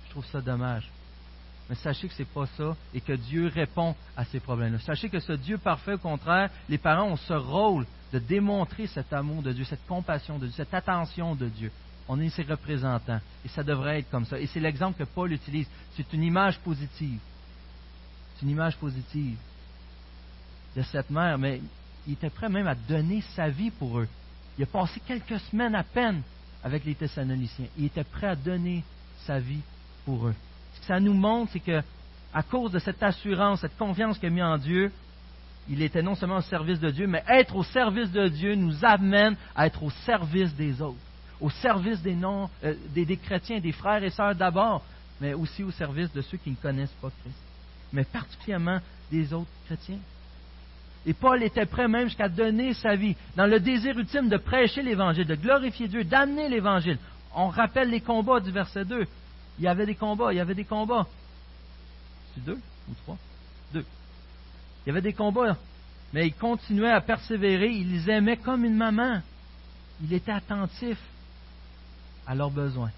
[0.05, 0.89] Je trouve ça dommage.
[1.69, 4.79] Mais sachez que ce n'est pas ça et que Dieu répond à ces problèmes-là.
[4.79, 9.11] Sachez que ce Dieu parfait, au contraire, les parents ont ce rôle de démontrer cet
[9.11, 11.71] amour de Dieu, cette compassion de Dieu, cette attention de Dieu.
[12.07, 14.39] On est ses représentants et ça devrait être comme ça.
[14.39, 15.67] Et c'est l'exemple que Paul utilise.
[15.95, 17.19] C'est une image positive.
[18.35, 19.35] C'est une image positive
[20.75, 21.59] de cette mère, mais
[22.05, 24.07] il était prêt même à donner sa vie pour eux.
[24.59, 26.21] Il a passé quelques semaines à peine
[26.63, 27.67] avec les Thessaloniciens.
[27.77, 28.83] Il était prêt à donner
[29.25, 29.61] sa vie
[30.05, 30.35] pour eux.
[30.75, 31.81] Ce que ça nous montre, c'est que,
[32.31, 34.91] à cause de cette assurance, cette confiance qu'il a mis en Dieu,
[35.69, 38.83] il était non seulement au service de Dieu, mais être au service de Dieu nous
[38.83, 40.97] amène à être au service des autres,
[41.39, 44.83] au service des, non, euh, des, chrétiens, des frères et sœurs d'abord,
[45.21, 47.37] mais aussi au service de ceux qui ne connaissent pas Christ,
[47.93, 48.79] mais particulièrement
[49.11, 49.99] des autres chrétiens.
[51.05, 54.81] Et Paul était prêt même jusqu'à donner sa vie dans le désir ultime de prêcher
[54.81, 56.97] l'Évangile, de glorifier Dieu, d'amener l'Évangile.
[57.35, 59.05] On rappelle les combats du verset 2.
[59.59, 61.05] Il y avait des combats, il y avait des combats.
[62.33, 63.17] C'est deux ou trois?
[63.73, 63.85] Deux.
[64.85, 65.57] Il y avait des combats,
[66.11, 67.71] mais il continuait à persévérer.
[67.71, 69.21] Il les aimait comme une maman.
[70.01, 70.97] Il était attentif
[72.27, 72.91] à leurs besoins.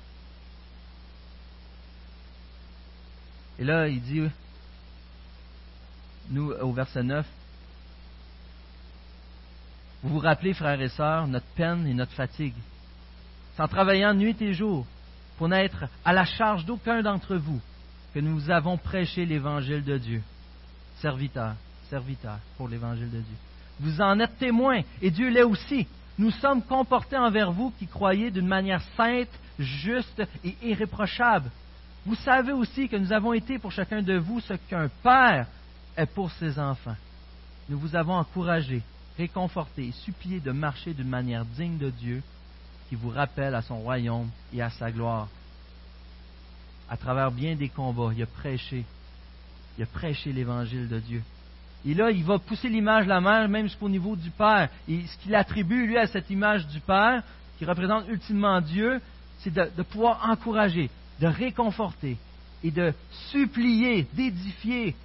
[3.59, 4.23] Et là, il dit,
[6.29, 7.25] nous, au verset 9,
[10.03, 12.53] vous vous rappelez, frères et sœurs, notre peine et notre fatigue.
[13.57, 14.85] Sans travaillant nuit et jour,
[15.37, 17.61] pour n'être à la charge d'aucun d'entre vous,
[18.13, 20.21] que nous avons prêché l'évangile de Dieu.
[21.01, 21.55] Serviteur,
[21.89, 23.37] serviteur pour l'évangile de Dieu.
[23.79, 25.87] Vous en êtes témoins, et Dieu l'est aussi.
[26.17, 31.49] Nous sommes comportés envers vous qui croyez d'une manière sainte, juste et irréprochable.
[32.05, 35.47] Vous savez aussi que nous avons été pour chacun de vous ce qu'un père
[35.97, 36.95] est pour ses enfants.
[37.67, 38.81] Nous vous avons encouragé
[39.17, 42.21] réconforter et supplier de marcher d'une manière digne de Dieu
[42.89, 45.27] qui vous rappelle à son royaume et à sa gloire.
[46.89, 48.85] À travers bien des combats, il a prêché.
[49.77, 51.23] Il a prêché l'évangile de Dieu.
[51.85, 54.69] Et là, il va pousser l'image de la mère même jusqu'au niveau du Père.
[54.87, 57.23] Et ce qu'il attribue, lui, à cette image du Père,
[57.57, 58.99] qui représente ultimement Dieu,
[59.39, 62.17] c'est de, pouvoir encourager, de réconforter
[62.63, 62.93] et de
[63.29, 64.95] supplier, d'édifier,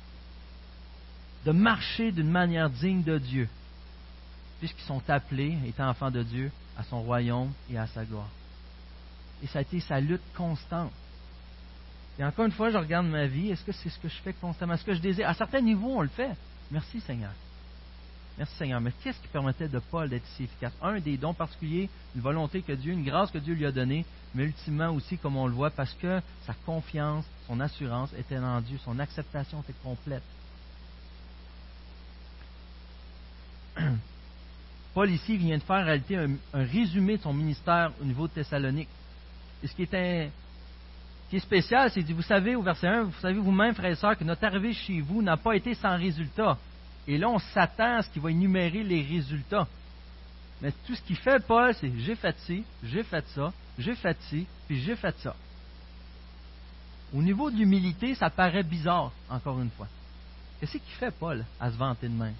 [1.44, 3.48] de marcher d'une manière digne de Dieu
[4.60, 8.28] puisqu'ils sont appelés, étant enfants de Dieu, à son royaume et à sa gloire.
[9.42, 10.92] Et ça a été sa lutte constante.
[12.18, 14.34] Et encore une fois, je regarde ma vie, est-ce que c'est ce que je fais
[14.34, 14.74] constamment?
[14.74, 15.26] Est-ce que je désire?
[15.28, 16.36] À certains niveaux, on le fait.
[16.70, 17.32] Merci Seigneur.
[18.38, 18.80] Merci Seigneur.
[18.80, 20.72] Mais qu'est-ce qui permettait de Paul d'être si efficace?
[20.80, 24.06] Un des dons particuliers, une volonté que Dieu, une grâce que Dieu lui a donnée,
[24.34, 28.60] mais ultimement aussi, comme on le voit, parce que sa confiance, son assurance était en
[28.60, 30.22] Dieu, son acceptation était complète.
[34.94, 38.32] Paul ici vient de faire en réalité un, résumé de son ministère au niveau de
[38.32, 38.88] Thessalonique.
[39.62, 40.30] Et ce qui est,
[41.30, 43.94] qui est spécial, c'est que vous savez au verset 1, vous savez vous-même, frères et
[43.94, 46.58] sœurs, que notre arrivée chez vous n'a pas été sans résultat.
[47.06, 49.68] Et là, on s'attend à ce qu'il va énumérer les résultats.
[50.60, 54.16] Mais tout ce qu'il fait, Paul, c'est j'ai fait ci, j'ai fait ça, j'ai fait
[54.22, 55.36] ci, puis j'ai fait ça.
[57.14, 59.86] Au niveau de l'humilité, ça paraît bizarre, encore une fois.
[60.58, 62.34] Qu'est-ce qu'il fait, Paul, à se vanter de même?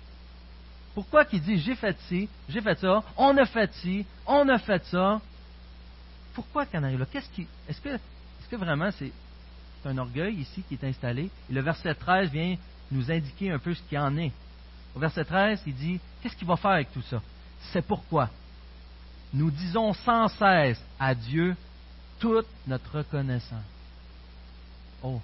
[0.94, 4.58] Pourquoi qu'il dit j'ai fait ci, j'ai fait ça, on a fait ci, on a
[4.58, 5.20] fait ça?
[6.34, 7.06] Pourquoi qu'on arrive là?
[7.10, 7.96] Qu'est-ce qui, est-ce que,
[8.50, 9.12] que vraiment c'est,
[9.84, 11.30] un orgueil ici qui est installé?
[11.48, 12.56] Le verset 13 vient
[12.90, 14.32] nous indiquer un peu ce qu'il en est.
[14.94, 17.22] Au verset 13, il dit Qu'est-ce qu'il va faire avec tout ça?
[17.72, 18.28] C'est pourquoi
[19.32, 21.56] nous disons sans cesse à Dieu
[22.18, 23.64] toute notre reconnaissance.
[25.02, 25.20] Oh,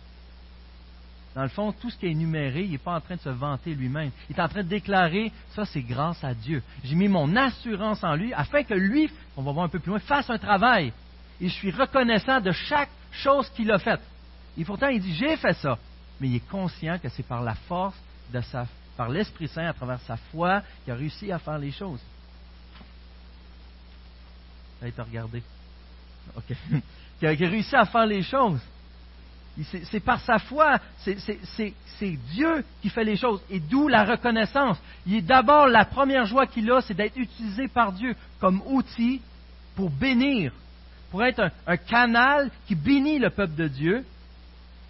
[1.34, 3.28] dans le fond, tout ce qui est énuméré, il n'est pas en train de se
[3.28, 4.10] vanter lui-même.
[4.30, 6.62] Il est en train de déclarer, ça c'est grâce à Dieu.
[6.82, 9.90] J'ai mis mon assurance en lui afin que lui, on va voir un peu plus
[9.90, 10.94] loin, fasse un travail.
[11.38, 14.00] Et je suis reconnaissant de chaque chose qu'il a faite.
[14.58, 15.78] Et pourtant, il dit, j'ai fait ça.
[16.20, 17.96] Mais il est conscient que c'est par la force
[18.32, 21.72] de sa, par l'Esprit Saint, à travers sa foi, qu'il a réussi à faire les
[21.72, 22.00] choses.
[24.80, 25.42] Ça a été regardé.
[26.36, 26.56] OK.
[27.18, 28.60] qu'il a réussi à faire les choses.
[29.90, 34.76] C'est par sa foi, c'est Dieu qui fait les choses, et d'où la reconnaissance.
[35.06, 39.22] Il est d'abord la première joie qu'il a, c'est d'être utilisé par Dieu comme outil
[39.74, 40.52] pour bénir,
[41.10, 44.04] pour être un, canal qui bénit le peuple de Dieu.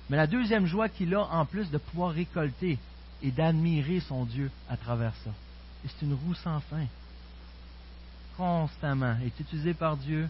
[0.09, 2.79] Mais la deuxième joie qu'il a, en plus de pouvoir récolter
[3.23, 5.31] et d'admirer son Dieu à travers ça.
[5.85, 6.87] Et c'est une roue sans fin.
[8.37, 10.29] Constamment, est utilisé par Dieu,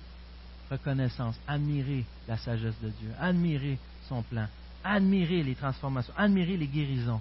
[0.71, 4.47] reconnaissance, admirer la sagesse de Dieu, admirer son plan.
[4.85, 7.21] Admirer les transformations, admirer les guérisons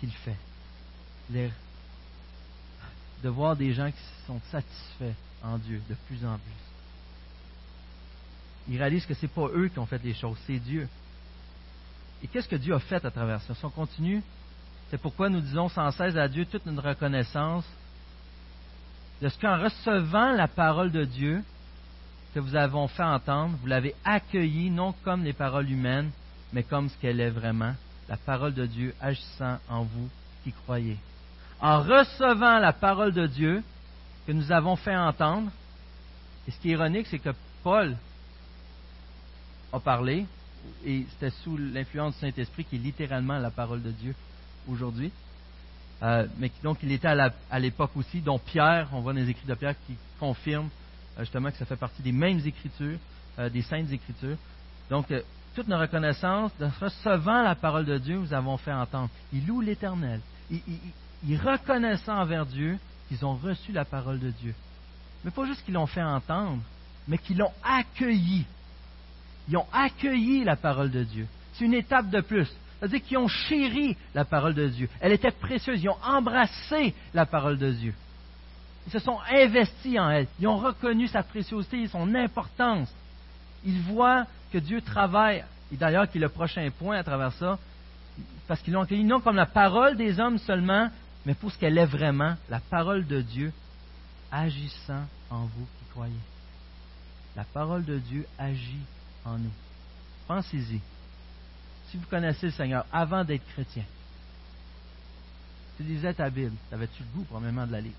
[0.00, 0.36] qu'il fait.
[3.22, 6.67] de voir des gens qui sont satisfaits en Dieu de plus en plus.
[8.68, 10.88] Ils réalisent que ce n'est pas eux qui ont fait les choses, c'est Dieu.
[12.22, 13.54] Et qu'est-ce que Dieu a fait à travers ça?
[13.54, 14.22] Si on continue,
[14.90, 17.64] c'est pourquoi nous disons sans cesse à Dieu toute notre reconnaissance
[19.20, 21.42] de ce qu'en recevant la parole de Dieu
[22.34, 26.10] que vous avons fait entendre, vous l'avez accueillie non comme les paroles humaines,
[26.52, 27.74] mais comme ce qu'elle est vraiment,
[28.08, 30.08] la parole de Dieu agissant en vous
[30.44, 30.96] qui croyez.
[31.60, 33.62] En recevant la parole de Dieu
[34.26, 35.50] que nous avons fait entendre,
[36.46, 37.96] et ce qui est ironique, c'est que Paul
[39.72, 40.26] a parlé,
[40.84, 44.14] et c'était sous l'influence du Saint-Esprit qui est littéralement la parole de Dieu
[44.68, 45.12] aujourd'hui.
[46.02, 49.46] Euh, mais donc il était à l'époque aussi, dont Pierre, on voit dans les écrits
[49.46, 50.68] de Pierre qui confirme
[51.18, 52.98] euh, justement que ça fait partie des mêmes écritures,
[53.38, 54.36] euh, des saintes écritures.
[54.90, 55.12] Donc
[55.54, 59.10] toute nos reconnaissance, de recevant la parole de Dieu, nous avons fait entendre.
[59.32, 60.20] Ils louent l'Éternel.
[60.50, 60.62] Ils,
[61.26, 61.40] ils,
[62.08, 62.78] envers Dieu
[63.08, 64.54] qu'ils ont reçu la parole de Dieu.
[65.24, 66.62] Mais pas juste qu'ils l'ont fait entendre,
[67.08, 68.46] mais qu'ils l'ont accueilli.
[69.48, 71.26] Ils ont accueilli la parole de Dieu.
[71.54, 72.48] C'est une étape de plus.
[72.78, 74.88] C'est-à-dire qu'ils ont chéri la parole de Dieu.
[75.00, 75.82] Elle était précieuse.
[75.82, 77.94] Ils ont embrassé la parole de Dieu.
[78.86, 80.28] Ils se sont investis en elle.
[80.38, 82.88] Ils ont reconnu sa préciosité et son importance.
[83.64, 85.44] Ils voient que Dieu travaille.
[85.72, 87.58] Et d'ailleurs, qui est le prochain point à travers ça,
[88.46, 90.88] parce qu'ils l'ont accueilli non comme la parole des hommes seulement,
[91.26, 93.52] mais pour ce qu'elle est vraiment, la parole de Dieu
[94.32, 96.14] agissant en vous qui croyez.
[97.36, 98.80] La parole de Dieu agit
[99.24, 99.52] en nous.
[100.26, 100.80] Pensez-y.
[101.90, 103.84] Si vous connaissez le Seigneur avant d'être chrétien,
[105.76, 107.92] tu lisais ta Bible, avais-tu le goût probablement de la lire?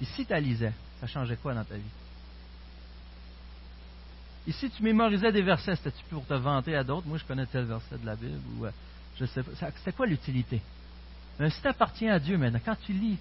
[0.00, 1.82] Et si tu la lisais, ça changeait quoi dans ta vie?
[4.46, 7.06] Et si tu mémorisais des versets, c'était-tu pour te vanter à d'autres?
[7.06, 8.70] Moi, je connais tel verset de la Bible, ou euh,
[9.18, 9.42] je sais.
[9.78, 10.60] C'était quoi l'utilité?
[11.38, 13.18] Mais si tu appartiens à Dieu maintenant, quand tu lis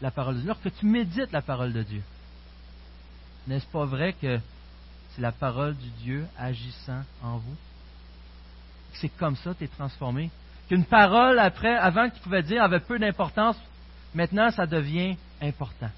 [0.00, 2.02] la parole de Dieu, lorsque tu médites la parole de Dieu,
[3.46, 4.38] n'est-ce pas vrai que
[5.14, 7.56] c'est la parole du Dieu agissant en vous?
[8.94, 10.30] C'est comme ça que tu es transformé.
[10.68, 13.56] Qu'une parole, après, avant que tu pouvais dire, avait peu d'importance,
[14.14, 15.90] maintenant ça devient important.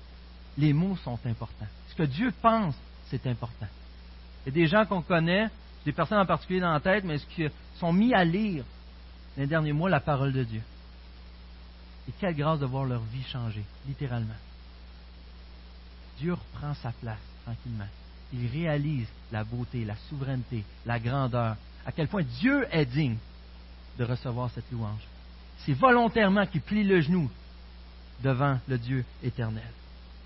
[0.59, 1.67] Les mots sont importants.
[1.89, 2.75] Ce que Dieu pense,
[3.09, 3.69] c'est important.
[4.45, 5.49] Il y a des gens qu'on connaît,
[5.85, 7.47] des personnes en particulier dans la tête, mais qui
[7.79, 8.65] sont mis à lire
[9.37, 10.63] les derniers mois la parole de Dieu.
[12.09, 14.35] Et quelle grâce de voir leur vie changer, littéralement.
[16.19, 17.89] Dieu reprend sa place tranquillement.
[18.33, 23.17] Il réalise la beauté, la souveraineté, la grandeur, à quel point Dieu est digne
[23.99, 25.03] de recevoir cette louange.
[25.59, 27.31] C'est volontairement qu'il plie le genou
[28.23, 29.71] devant le Dieu éternel.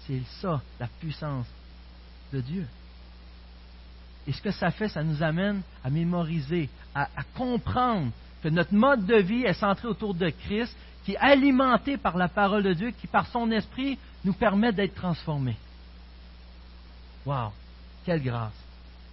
[0.06, 1.46] C'est ça, la puissance
[2.32, 2.66] de Dieu.
[4.26, 8.10] Et ce que ça fait, ça nous amène à mémoriser, à, comprendre
[8.42, 12.28] que notre mode de vie est centré autour de Christ, qui est alimenté par la
[12.28, 15.56] parole de Dieu, qui par son esprit nous permet d'être transformés.
[17.24, 17.52] Wow!
[18.10, 18.50] Quelle grâce!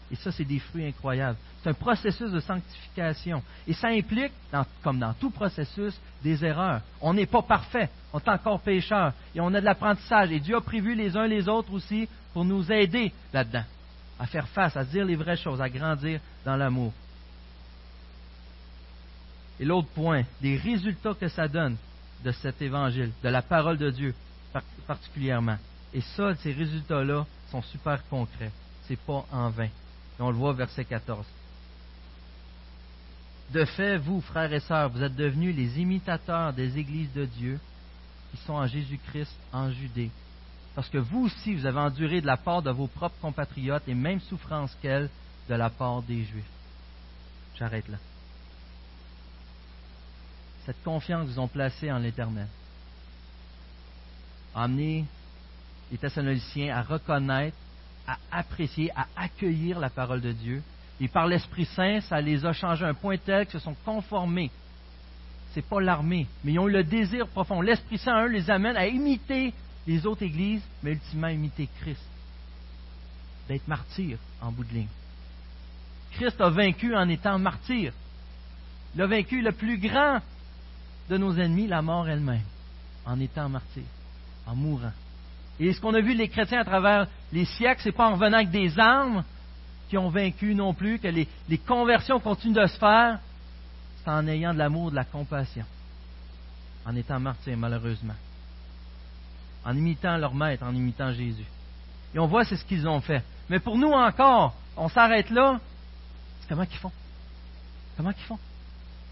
[0.09, 1.37] Et ça, c'est des fruits incroyables.
[1.61, 3.43] C'est un processus de sanctification.
[3.67, 4.31] Et ça implique,
[4.81, 6.81] comme dans tout processus, des erreurs.
[6.99, 7.91] On n'est pas parfait.
[8.11, 9.13] On est encore pécheur.
[9.35, 10.31] Et on a de l'apprentissage.
[10.31, 13.65] Et Dieu a prévu les uns les autres aussi pour nous aider là-dedans
[14.17, 16.91] à faire face, à dire les vraies choses, à grandir dans l'amour.
[19.59, 21.77] Et l'autre point, les résultats que ça donne
[22.23, 24.15] de cet évangile, de la parole de Dieu
[24.87, 25.57] particulièrement.
[25.93, 28.51] Et ça, ces résultats-là sont super concrets.
[28.87, 29.69] C'est pas en vain.
[30.19, 31.25] On le voit verset 14.
[33.51, 37.59] De fait, vous, frères et sœurs, vous êtes devenus les imitateurs des églises de Dieu
[38.31, 40.11] qui sont en Jésus-Christ en Judée,
[40.75, 43.95] parce que vous aussi, vous avez enduré de la part de vos propres compatriotes les
[43.95, 45.09] mêmes souffrances qu'elles
[45.47, 46.43] de la part des Juifs.
[47.57, 47.97] J'arrête là.
[50.65, 52.47] Cette confiance qu'ils ont placée en l'Éternel
[54.53, 55.05] a amené
[55.89, 57.55] les Thessaloniciens à reconnaître,
[58.07, 60.63] à apprécier, à accueillir la parole de Dieu.
[60.99, 63.75] Et par l'Esprit Saint, ça les a changés à un point tel qu'ils se sont
[63.85, 64.49] conformés.
[65.51, 67.61] Ce n'est pas l'armée, mais ils ont eu le désir profond.
[67.61, 69.53] L'Esprit Saint, eux, les amène à imiter
[69.85, 72.01] les autres églises, mais ultimement imiter Christ.
[73.47, 74.87] D'être martyr en bout de ligne.
[76.11, 77.93] Christ a vaincu en étant martyr.
[78.95, 80.19] Il a vaincu le plus grand
[81.09, 82.41] de nos ennemis, la mort elle-même,
[83.05, 83.83] en étant martyr,
[84.45, 84.91] en mourant.
[85.59, 88.37] Et ce qu'on a vu les chrétiens à travers les siècles, c'est pas en revenant
[88.37, 89.23] avec des armes
[89.89, 91.27] qui ont vaincu non plus, que les,
[91.65, 93.19] conversions continuent de se faire,
[94.03, 95.65] c'est en ayant de l'amour, de la compassion,
[96.85, 98.13] en étant martyr malheureusement
[99.67, 101.45] en imitant leur maître, en imitant Jésus.
[102.15, 103.21] Et on voit c'est ce qu'ils ont fait.
[103.49, 105.59] Mais pour nous encore, on s'arrête là.
[106.47, 106.91] comment qu'ils font?
[107.97, 108.39] Comment qu'ils font?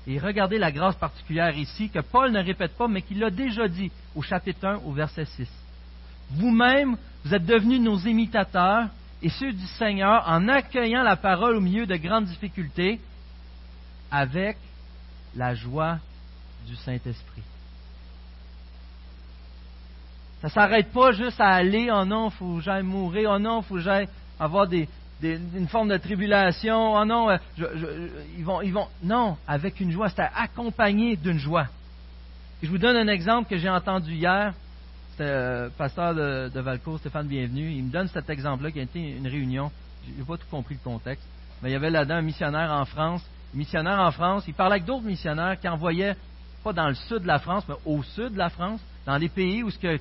[0.08, 3.68] Et regardez la grâce particulière ici que Paul ne répète pas, mais qu'il l'a déjà
[3.68, 5.50] dit au chapitre 1, au verset 6.
[6.32, 8.88] Vous-même, vous êtes devenus nos imitateurs
[9.22, 13.00] et ceux du Seigneur en accueillant la parole au milieu de grandes difficultés
[14.12, 14.58] avec
[15.36, 15.98] la joie
[16.68, 17.42] du Saint-Esprit.
[20.42, 23.40] Ça ne s'arrête pas juste à aller, oh non, il faut que j'aille mourir, oh
[23.40, 24.08] non, il faut que j'aille
[24.40, 27.38] avoir une forme de tribulation, oh non, euh,
[28.38, 28.88] ils vont.
[29.02, 31.68] Non, avec une joie, c'est accompagné d'une joie.
[32.62, 34.54] je vous donne un exemple que j'ai entendu hier.
[35.18, 37.72] Le euh, pasteur de, de, Valco, Stéphane Bienvenu.
[37.72, 39.72] Il me donne cet exemple-là qui a été une réunion.
[40.06, 41.26] Je n'ai pas tout compris le contexte.
[41.62, 43.24] Mais il y avait là-dedans un missionnaire en France.
[43.54, 46.18] missionnaire en France, il parlait avec d'autres missionnaires qui envoyaient,
[46.66, 49.30] pas dans le sud de la France, mais au sud de la France, dans des
[49.30, 50.00] pays où ce que,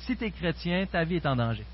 [0.00, 1.64] si tu es chrétien, ta vie est en danger.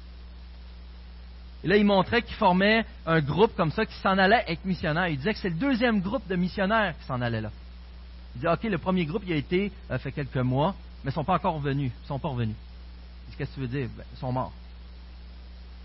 [1.64, 5.09] Et là, il montrait qu'il formait un groupe comme ça qui s'en allait être missionnaire.
[5.09, 7.51] Il disait que c'est le deuxième groupe de missionnaires qui s'en allait là.
[8.37, 11.14] Il dit, OK, le premier groupe, il a été, euh, fait quelques mois, mais ils
[11.14, 11.91] ne sont pas encore revenus.
[12.05, 12.55] Ils sont pas revenus.
[13.36, 13.88] Qu'est-ce que tu veux dire?
[13.96, 14.52] Ben, ils sont morts.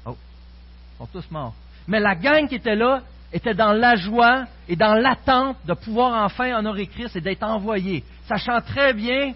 [0.05, 1.53] Oh, ils sont tous morts.
[1.87, 3.01] Mais la gang qui était là
[3.33, 8.03] était dans la joie et dans l'attente de pouvoir enfin honorer Christ et d'être envoyé,
[8.27, 9.33] sachant très bien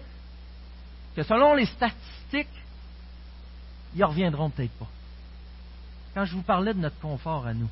[1.14, 2.48] que selon les statistiques,
[3.94, 4.86] ils ne reviendront peut-être pas
[6.16, 7.68] quand je vous parlais de notre confort à nous,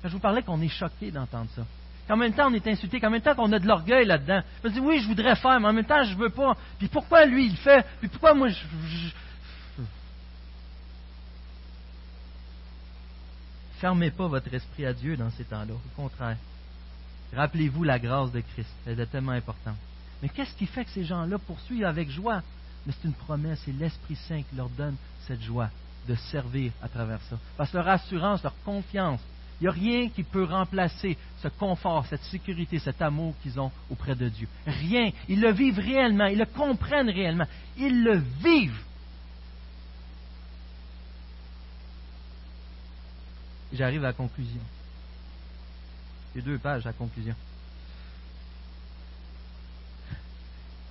[0.00, 1.62] quand je vous parlais qu'on est choqué d'entendre ça,
[2.08, 4.40] qu'en même temps on est insulté, qu'en même temps qu'on a de l'orgueil là-dedans.
[4.64, 6.56] Je me dis oui, je voudrais faire, mais en même temps je ne veux pas.
[6.78, 7.84] Puis pourquoi lui il fait?
[7.98, 8.56] Puis pourquoi moi je,
[13.80, 15.72] Fermez pas votre esprit à Dieu dans ces temps-là.
[15.72, 16.36] Au contraire.
[17.34, 18.68] Rappelez-vous la grâce de Christ.
[18.86, 19.76] Elle est tellement importante.
[20.22, 22.42] Mais qu'est-ce qui fait que ces gens-là poursuivent avec joie?
[22.84, 25.70] Mais c'est une promesse, c'est l'Esprit Saint qui leur donne cette joie
[26.06, 27.38] de servir à travers ça.
[27.56, 29.20] Parce que leur assurance, leur confiance,
[29.60, 33.70] il n'y a rien qui peut remplacer ce confort, cette sécurité, cet amour qu'ils ont
[33.90, 34.48] auprès de Dieu.
[34.66, 35.10] Rien.
[35.28, 37.46] Ils le vivent réellement, ils le comprennent réellement,
[37.78, 38.82] ils le vivent.
[43.72, 44.60] J'arrive à la conclusion.
[46.34, 47.34] J'ai deux pages à la conclusion.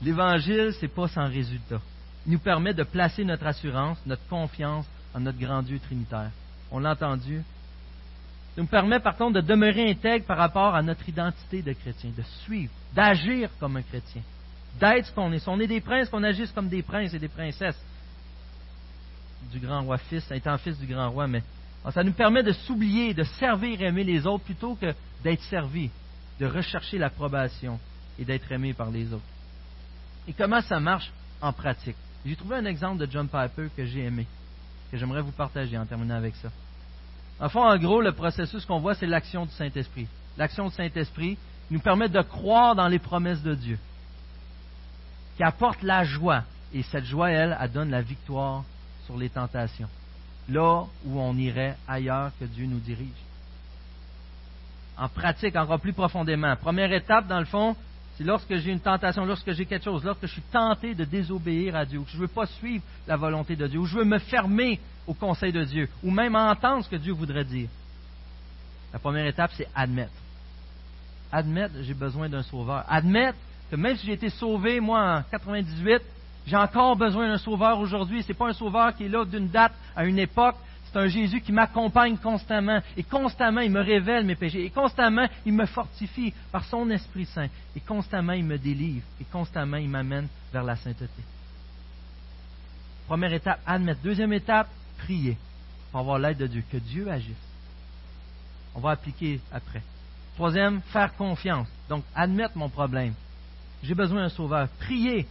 [0.02, 1.82] L'Évangile, ce n'est pas sans résultat.
[2.26, 6.32] Il nous permet de placer notre assurance, notre confiance en notre grand Dieu trinitaire.
[6.72, 7.42] On l'a entendu.
[8.56, 12.12] Ça nous permet par contre de demeurer intègre par rapport à notre identité de chrétien,
[12.16, 14.22] de suivre, d'agir comme un chrétien,
[14.80, 15.40] d'être ce qu'on est.
[15.40, 17.82] Si on est des princes, qu'on agisse comme des princes et des princesses
[19.52, 21.44] du grand roi fils, étant fils du grand roi, mais
[21.94, 25.90] ça nous permet de s'oublier, de servir et aimer les autres plutôt que d'être servi,
[26.40, 27.80] de rechercher l'approbation
[28.18, 29.24] et d'être aimé par les autres.
[30.28, 31.12] Et comment ça marche
[31.42, 31.96] en pratique?
[32.26, 34.28] J'ai trouvé un exemple de John Piper que j'ai aimé
[34.92, 36.50] que j'aimerais vous partager en terminant avec ça.
[37.40, 40.08] En fond, en gros, le processus qu'on voit, c'est l'action du Saint-Esprit.
[40.38, 41.38] L'action du Saint-Esprit
[41.70, 43.78] nous permet de croire dans les promesses de Dieu,
[45.38, 46.44] qui apporte la joie.
[46.74, 48.64] Et cette joie, elle, elle donne la victoire
[49.06, 49.90] sur les tentations,
[50.50, 53.08] là où on irait ailleurs que Dieu nous dirige.
[54.97, 56.56] En pratique, encore plus profondément.
[56.58, 57.76] Première étape, dans le fond,
[58.18, 61.76] c'est lorsque j'ai une tentation, lorsque j'ai quelque chose, lorsque je suis tenté de désobéir
[61.76, 64.04] à Dieu, que je ne veux pas suivre la volonté de Dieu, ou je veux
[64.04, 67.70] me fermer au conseil de Dieu, ou même entendre ce que Dieu voudrait dire.
[68.91, 70.12] La première étape, c'est admettre.
[71.32, 72.84] Admettre, j'ai besoin d'un sauveur.
[72.89, 73.38] Admettre
[73.70, 76.02] que même si j'ai été sauvé, moi, en 98,
[76.46, 78.24] j'ai encore besoin d'un sauveur aujourd'hui.
[78.24, 80.56] Ce n'est pas un sauveur qui est là d'une date à une époque,
[80.92, 82.80] c'est un Jésus qui m'accompagne constamment.
[82.98, 84.66] Et constamment, il me révèle mes péchés.
[84.66, 87.48] Et constamment, il me fortifie par son Esprit Saint.
[87.76, 89.06] Et constamment, il me délivre.
[89.22, 91.24] Et constamment, il m'amène vers la sainteté.
[93.08, 94.02] Première étape, admettre.
[94.02, 94.68] Deuxième étape,
[94.98, 95.38] prier
[95.92, 96.64] pour avoir l'aide de Dieu.
[96.72, 97.36] Que Dieu agisse.
[98.74, 99.84] On va appliquer après.
[100.36, 101.68] Troisième, faire confiance.
[101.88, 103.14] Donc, admettre mon problème.
[103.84, 104.68] J'ai besoin d'un sauveur.
[104.80, 105.28] Prier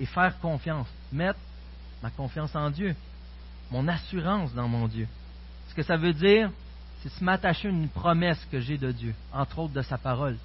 [0.00, 0.88] et faire confiance.
[1.12, 1.38] Mettre
[2.02, 2.94] ma confiance en Dieu
[3.72, 5.08] mon assurance dans mon Dieu.
[5.68, 6.50] Ce que ça veut dire,
[7.00, 10.36] c'est se m'attacher à une promesse que j'ai de Dieu, entre autres de sa parole.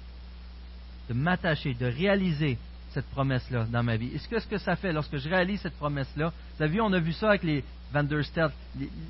[1.08, 2.58] De m'attacher, de réaliser
[2.90, 4.10] cette promesse-là dans ma vie.
[4.14, 6.80] Et ce que, ce que ça fait lorsque je réalise cette promesse-là, vous avez vu,
[6.80, 8.20] on a vu ça avec les Van der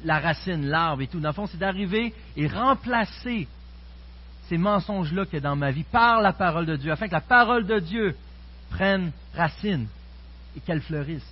[0.04, 1.18] la racine, l'arbre et tout.
[1.18, 3.48] Dans le fond, c'est d'arriver et remplacer
[4.48, 7.12] ces mensonges-là qu'il y a dans ma vie par la parole de Dieu, afin que
[7.12, 8.16] la parole de Dieu
[8.70, 9.88] prenne racine
[10.58, 11.24] et qu'elle fleurisse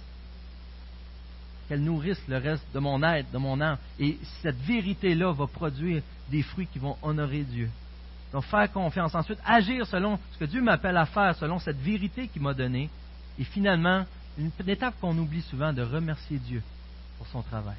[1.68, 3.78] qu'elle nourrisse le reste de mon être, de mon âme.
[3.98, 7.68] Et cette vérité-là va produire des fruits qui vont honorer Dieu.
[8.32, 9.14] Donc faire confiance.
[9.14, 12.88] Ensuite, agir selon ce que Dieu m'appelle à faire, selon cette vérité qu'il m'a donnée.
[13.38, 14.04] Et finalement,
[14.38, 16.62] une, étape qu'on oublie souvent, de remercier Dieu
[17.18, 17.76] pour son travail.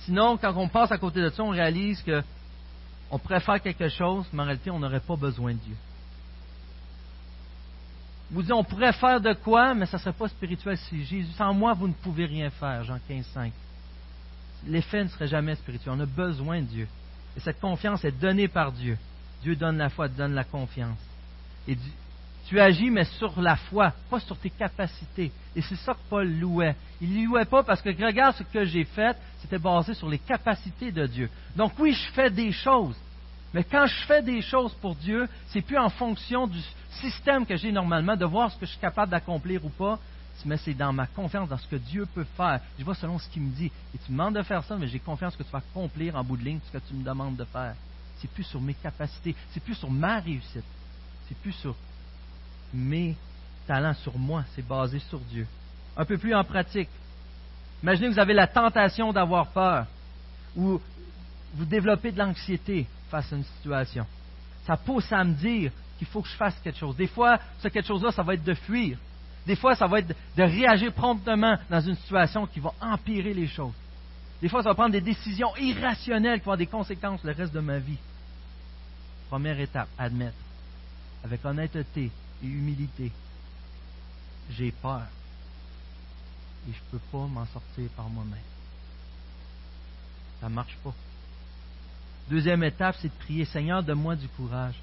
[0.00, 2.22] Sinon, quand on passe à côté de ça, on réalise que
[3.10, 5.76] on pourrait faire quelque chose, mais en réalité, on n'aurait pas besoin de Dieu.
[8.32, 10.78] Vous dites, on pourrait faire de quoi, mais ça ne serait pas spirituel.
[10.78, 13.52] Si Jésus, sans moi, vous ne pouvez rien faire, Jean 15, 5.
[14.66, 15.94] L'effet ne serait jamais spirituel.
[15.96, 16.88] On a besoin de Dieu.
[17.36, 18.96] Et cette confiance est donnée par Dieu.
[19.42, 20.98] Dieu donne la foi, donne la confiance.
[21.68, 21.76] Et
[22.46, 25.30] tu agis, mais sur la foi, pas sur tes capacités.
[25.54, 26.74] Et c'est ça que Paul louait.
[27.02, 30.18] Il ne louait pas parce que regarde ce que j'ai fait, c'était basé sur les
[30.18, 31.28] capacités de Dieu.
[31.54, 32.96] Donc oui, je fais des choses,
[33.54, 36.58] mais quand je fais des choses pour Dieu, c'est plus en fonction du
[37.00, 39.98] système que j'ai normalement de voir ce que je suis capable d'accomplir ou pas,
[40.44, 42.60] mais c'est dans ma confiance dans ce que Dieu peut faire.
[42.78, 43.70] Je vois selon ce qu'il me dit.
[43.94, 46.24] Et tu me demandes de faire ça, mais j'ai confiance que tu vas accomplir en
[46.24, 47.74] bout de ligne ce que tu me demandes de faire.
[48.18, 50.64] C'est plus sur mes capacités, c'est plus sur ma réussite,
[51.28, 51.74] c'est plus sur
[52.72, 53.16] mes
[53.66, 55.46] talents, sur moi, c'est basé sur Dieu.
[55.96, 56.88] Un peu plus en pratique.
[57.82, 59.86] Imaginez que vous avez la tentation d'avoir peur
[60.56, 60.80] ou
[61.54, 64.06] vous développez de l'anxiété face à une situation.
[64.66, 66.96] Ça pousse à me dire qu'il faut que je fasse quelque chose.
[66.96, 68.96] Des fois, ce quelque chose-là, ça va être de fuir.
[69.46, 73.46] Des fois, ça va être de réagir promptement dans une situation qui va empirer les
[73.46, 73.74] choses.
[74.40, 77.52] Des fois, ça va prendre des décisions irrationnelles qui vont avoir des conséquences le reste
[77.52, 77.98] de ma vie.
[79.28, 80.36] Première étape, admettre,
[81.22, 82.10] avec honnêteté
[82.42, 83.12] et humilité,
[84.50, 85.02] j'ai peur
[86.68, 88.38] et je ne peux pas m'en sortir par moi-même.
[90.40, 90.94] Ça ne marche pas.
[92.32, 94.80] Deuxième étape, c'est de prier, Seigneur, donne-moi du courage,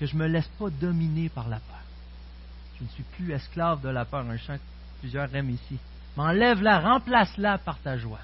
[0.00, 1.84] que je ne me laisse pas dominer par la peur.
[2.76, 5.78] Je ne suis plus esclave de la peur, un chant que plusieurs aiment ici.
[6.16, 8.18] M'enlève-la, remplace-la par ta joie.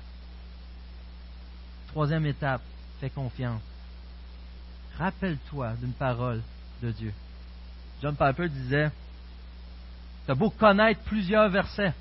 [1.86, 2.62] Troisième étape,
[2.98, 3.62] fais confiance.
[4.98, 6.42] Rappelle-toi d'une parole
[6.82, 7.14] de Dieu.
[8.02, 8.90] John Piper disait,
[10.24, 11.94] tu as beau connaître plusieurs versets,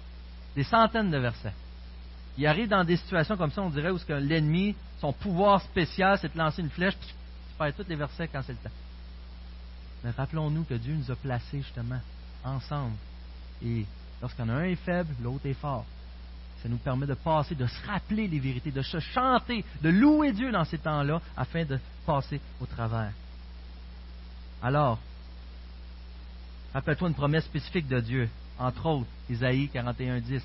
[0.56, 1.54] des centaines de versets.
[2.36, 6.32] Il arrive dans des situations comme ça, on dirait, où l'ennemi son pouvoir spécial, c'est
[6.32, 8.76] de lancer une flèche, puis tu perds tous les versets quand c'est le temps.
[10.04, 12.00] Mais rappelons-nous que Dieu nous a placés justement
[12.44, 12.96] ensemble.
[13.64, 13.86] Et
[14.22, 15.86] lorsqu'on a un est faible, l'autre est fort.
[16.62, 20.32] Ça nous permet de passer, de se rappeler les vérités, de se chanter, de louer
[20.32, 23.12] Dieu dans ces temps-là afin de passer au travers.
[24.62, 25.00] Alors,
[26.74, 28.30] rappelle-toi une promesse spécifique de Dieu,
[28.60, 30.44] entre autres, Isaïe 41, 10.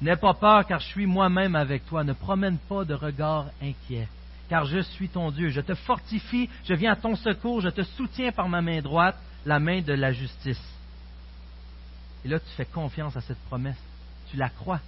[0.00, 2.04] N'aie pas peur, car je suis moi-même avec toi.
[2.04, 4.08] Ne promène pas de regard inquiet,
[4.48, 5.48] car je suis ton Dieu.
[5.48, 9.16] Je te fortifie, je viens à ton secours, je te soutiens par ma main droite,
[9.46, 10.62] la main de la justice.
[12.24, 13.78] Et là, tu fais confiance à cette promesse.
[14.30, 14.80] Tu la crois.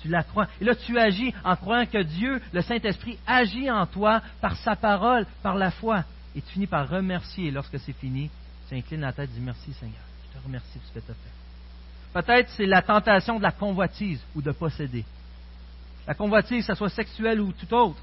[0.00, 0.46] Tu la crois.
[0.60, 4.76] Et là, tu agis en croyant que Dieu, le Saint-Esprit, agit en toi par sa
[4.76, 6.04] parole, par la foi.
[6.34, 7.48] Et tu finis par remercier.
[7.48, 8.30] Et lorsque c'est fini,
[8.68, 10.02] tu inclines la tête et dis merci Seigneur.
[10.28, 11.41] Je te remercie pour ce que tu as fait.
[12.12, 15.04] Peut-être c'est la tentation de la convoitise ou de posséder.
[16.06, 17.98] La convoitise, que ce soit sexuelle ou tout autre.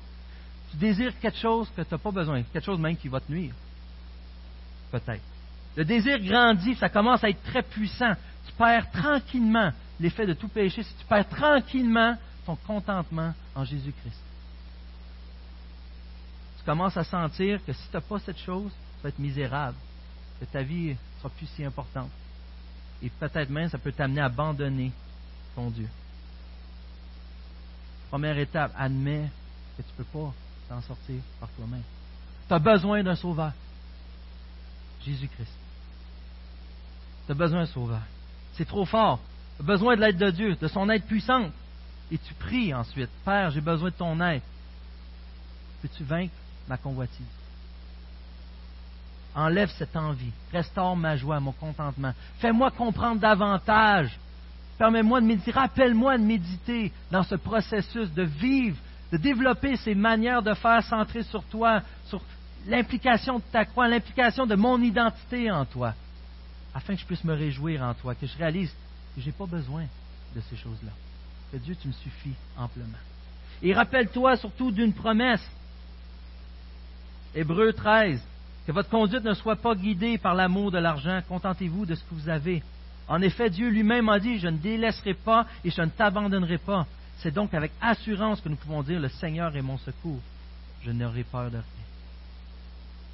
[0.72, 3.32] Tu désires quelque chose que tu n'as pas besoin, quelque chose même qui va te
[3.32, 3.53] nuire.
[4.91, 5.24] Peut-être.
[5.76, 8.14] Le désir grandit, ça commence à être très puissant.
[8.47, 14.22] Tu perds tranquillement l'effet de tout péché si tu perds tranquillement ton contentement en Jésus-Christ.
[16.57, 19.78] Tu commences à sentir que si tu n'as pas cette chose, tu vas être misérable,
[20.39, 22.10] que ta vie ne sera plus si importante
[23.02, 24.91] et peut-être même ça peut t'amener à abandonner
[25.56, 25.88] ton Dieu.
[28.10, 29.30] Première étape, admets
[29.78, 30.34] que tu ne peux pas
[30.68, 31.84] t'en sortir par toi-même.
[32.47, 33.54] Tu as besoin d'un sauveur.
[35.06, 35.54] Jésus-Christ.
[37.26, 38.02] Tu as besoin d'un sauveur.
[38.54, 39.20] C'est trop fort.
[39.58, 41.52] Tu as besoin de l'aide de Dieu, de son aide puissante.
[42.12, 44.41] Et tu pries ensuite, Père, j'ai besoin de ton aide.
[45.82, 46.34] Peux-tu vaincre
[46.68, 47.26] ma convoitise?
[49.36, 50.32] Enlève cette envie.
[50.51, 52.13] Restaure ma joie, mon contentement.
[52.39, 54.17] Fais-moi comprendre davantage.
[54.77, 55.51] Permets-moi de méditer.
[55.51, 58.77] Rappelle-moi de méditer dans ce processus de vivre,
[59.11, 62.21] de développer ces manières de faire centrées sur toi, sur
[62.65, 65.93] l'implication de ta croix, l'implication de mon identité en toi,
[66.73, 68.73] afin que je puisse me réjouir en toi, que je réalise
[69.15, 69.86] que je n'ai pas besoin
[70.36, 70.91] de ces choses-là,
[71.51, 72.97] que Dieu, tu me suffis amplement.
[73.61, 75.45] Et rappelle-toi surtout d'une promesse.
[77.36, 78.21] Hébreu 13,
[78.70, 81.22] que votre conduite ne soit pas guidée par l'amour de l'argent.
[81.28, 82.61] Contentez-vous de ce que vous avez.
[83.07, 86.86] En effet, Dieu lui-même a dit, je ne délaisserai pas et je ne t'abandonnerai pas.
[87.17, 90.20] C'est donc avec assurance que nous pouvons dire, le Seigneur est mon secours.
[90.84, 91.63] Je n'aurai peur de rien.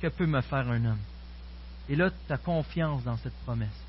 [0.02, 1.00] Que peut me faire un homme?
[1.88, 3.82] Et là, tu as confiance dans cette promesse.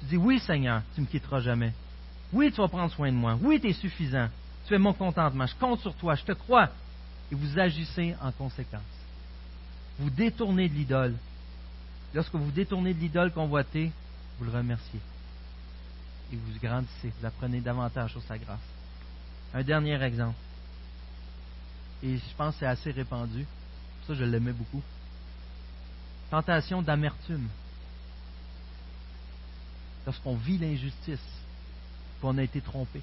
[0.00, 1.72] Tu dis, oui Seigneur, tu ne me quitteras jamais.
[2.34, 3.38] Oui, tu vas prendre soin de moi.
[3.40, 4.28] Oui, tu es suffisant.
[4.66, 5.46] Tu es mon contentement.
[5.46, 6.16] Je compte sur toi.
[6.16, 6.68] Je te crois.
[7.32, 8.95] Et vous agissez en conséquence
[9.98, 11.14] vous détournez de l'idole.
[12.14, 13.90] Lorsque vous détournez de l'idole convoitée,
[14.38, 15.00] vous le remerciez.
[16.32, 18.58] Et vous grandissez, vous apprenez davantage sur sa grâce.
[19.54, 20.36] Un dernier exemple.
[22.02, 23.46] et je pense que c'est assez répandu.
[24.06, 24.82] Ça, je l'aimais beaucoup.
[26.30, 27.48] Tentation d'amertume.
[30.04, 31.18] Lorsqu'on vit l'injustice,
[32.20, 33.00] qu'on a été trompé.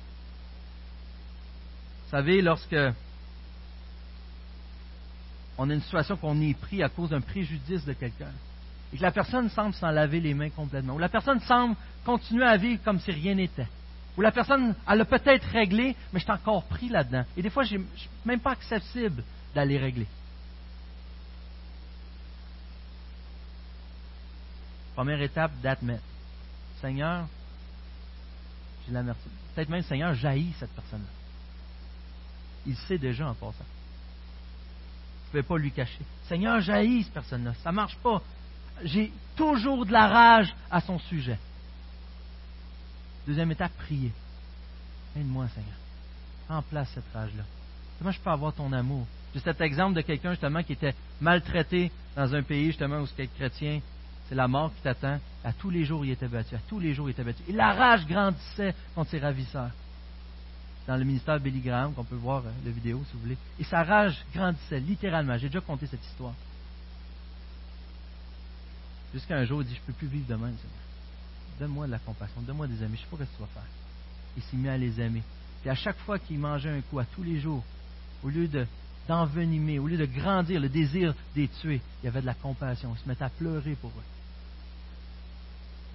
[2.06, 2.76] Vous savez, lorsque
[5.58, 8.32] on a une situation qu'on est pris à cause d'un préjudice de quelqu'un,
[8.92, 11.76] et que la personne semble s'en laver les mains complètement, ou la personne semble
[12.06, 13.68] continuer à vivre comme si rien n'était,
[14.16, 17.26] ou la personne, elle a peut-être réglé, mais je suis encore pris là-dedans.
[17.36, 19.24] Et des fois, je ne suis même pas accessible
[19.56, 20.08] d'aller régler.
[24.96, 26.04] Première étape, d'admettre.
[26.80, 27.26] Seigneur,
[28.86, 29.32] j'ai l'amertume.
[29.56, 31.10] Peut-être même, Seigneur, jaillit cette personne-là.
[32.68, 33.66] Il sait déjà en passant.
[35.34, 36.06] Je ne vais pas lui cacher.
[36.28, 37.56] Seigneur, jaillit cette personne-là.
[37.64, 38.22] Ça ne marche pas.
[38.84, 41.40] J'ai toujours de la rage à son sujet.
[43.26, 44.12] Deuxième étape, prier.
[45.18, 45.74] Aide-moi, Seigneur.
[46.50, 47.44] En place cette rage-là.
[47.98, 49.08] Comment je peux avoir ton amour?
[49.34, 53.26] J'ai cet exemple de quelqu'un justement qui était maltraité dans un pays justement où c'est
[53.26, 53.80] chrétien.
[54.30, 55.20] C'est la mort qui t'attend.
[55.44, 56.54] À tous les jours, il était battu.
[56.54, 57.42] À tous les jours, il était battu.
[57.48, 59.72] Et la rage grandissait contre ses ravisseurs.
[60.88, 63.38] Dans le ministère Billy Graham, qu'on peut voir euh, la vidéo si vous voulez.
[63.60, 65.38] Et sa rage grandissait, littéralement.
[65.38, 66.34] J'ai déjà conté cette histoire.
[69.14, 70.52] Jusqu'à un jour, il dit, je ne peux plus vivre demain,
[71.60, 73.48] donne-moi de la compassion, donne-moi des amis, je ne sais pas ce que tu vas
[73.48, 73.70] faire.
[74.36, 75.22] Il s'est mis à les aimer.
[75.62, 77.64] Puis à chaque fois qu'il mangeait un coup, à tous les jours,
[78.24, 78.66] au lieu de,
[79.08, 82.94] d'envenimer, au lieu de grandir le désir des tuer, il y avait de la compassion.
[82.96, 84.13] Il se mettait à pleurer pour eux.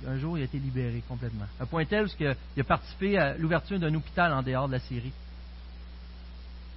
[0.06, 1.46] Un jour, il a été libéré complètement.
[1.58, 5.12] Un point tel qu'il a participé à l'ouverture d'un hôpital en dehors de la Syrie.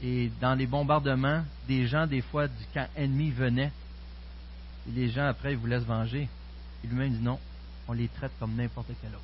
[0.01, 3.71] Et dans les bombardements, des gens, des fois, du camp ennemi venaient.
[4.87, 6.27] Et les gens, après, ils voulaient se venger.
[6.83, 7.39] Et lui-même dit non,
[7.87, 9.21] on les traite comme n'importe quel autre.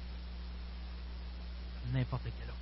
[1.91, 2.57] N'importe quel autre.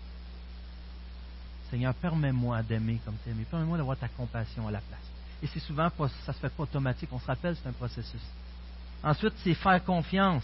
[1.69, 3.45] Seigneur, permets-moi d'aimer comme tu aimé.
[3.49, 5.01] Permets-moi d'avoir ta compassion à la place.
[5.43, 7.09] Et c'est souvent pas, ça se fait pas automatique.
[7.11, 8.21] On se rappelle, c'est un processus.
[9.03, 10.43] Ensuite, c'est faire confiance.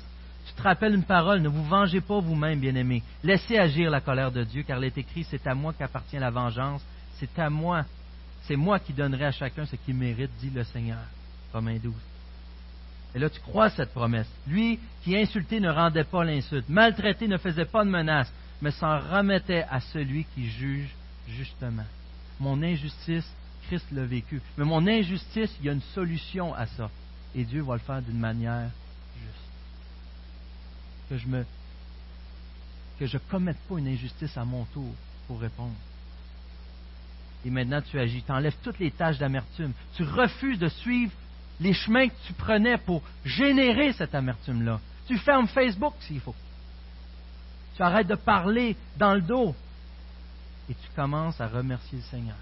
[0.52, 3.04] Tu te rappelles une parole, ne vous vengez pas vous-même, bien-aimés.
[3.24, 6.30] Laissez agir la colère de Dieu, car il est écrit, c'est à moi qu'appartient la
[6.30, 6.82] vengeance.
[7.20, 7.86] C'est à moi,
[8.44, 11.00] c'est moi qui donnerai à chacun ce qu'il mérite, dit le Seigneur.
[11.54, 11.94] Romains 12.
[13.16, 14.28] Et là, tu crois cette promesse.
[14.46, 18.32] Lui qui insulté ne rendait pas l'insulte, maltraité ne faisait pas de menace,
[18.62, 20.94] mais s'en remettait à celui qui juge
[21.30, 21.86] justement.
[22.42, 23.30] Mon injustice,
[23.68, 24.42] Christ l'a vécu.
[24.58, 26.90] Mais mon injustice, il y a une solution à ça.
[27.36, 28.70] Et Dieu va le faire d'une manière.
[31.12, 31.46] Que je me
[32.98, 34.94] que je commette pas une injustice à mon tour
[35.28, 35.76] pour répondre.
[37.44, 38.24] Et maintenant, tu agis.
[38.24, 39.74] Tu enlèves toutes les tâches d'amertume.
[39.96, 41.12] Tu refuses de suivre
[41.60, 44.80] les chemins que tu prenais pour générer cette amertume-là.
[45.06, 46.36] Tu fermes Facebook s'il faut.
[47.76, 49.54] Tu arrêtes de parler dans le dos.
[50.70, 52.38] Et tu commences à remercier le Seigneur.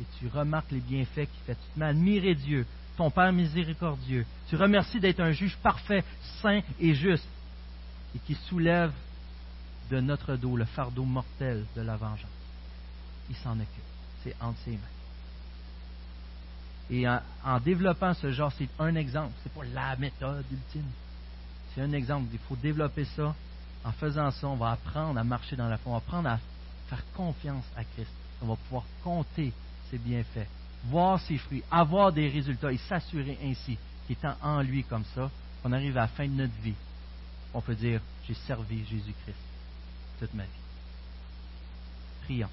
[0.00, 1.56] Et tu remarques les bienfaits qu'il fait.
[1.56, 2.66] Tu te mets à admirer Dieu,
[2.96, 4.26] ton Père miséricordieux.
[4.48, 6.04] Tu remercies d'être un juge parfait,
[6.40, 7.26] saint et juste.
[8.14, 8.92] Et qui soulève
[9.90, 12.28] de notre dos le fardeau mortel de la vengeance.
[13.30, 13.82] Il s'en occupe.
[14.22, 14.78] C'est entre ses mains.
[16.90, 20.90] Et en, développant ce genre, c'est un exemple, c'est pas la méthode ultime.
[21.74, 22.28] C'est un exemple.
[22.32, 23.34] Il faut développer ça.
[23.84, 25.92] En faisant ça, on va apprendre à marcher dans la foi.
[25.92, 26.38] On va apprendre à
[26.88, 28.10] faire confiance à Christ.
[28.42, 29.52] On va pouvoir compter
[29.90, 30.48] ses bienfaits,
[30.84, 35.30] voir ses fruits, avoir des résultats et s'assurer ainsi qu'étant en lui comme ça,
[35.62, 36.74] qu'on arrive à la fin de notre vie,
[37.54, 39.36] on peut dire j'ai servi Jésus-Christ
[40.18, 40.50] toute ma vie.
[42.24, 42.48] Prions.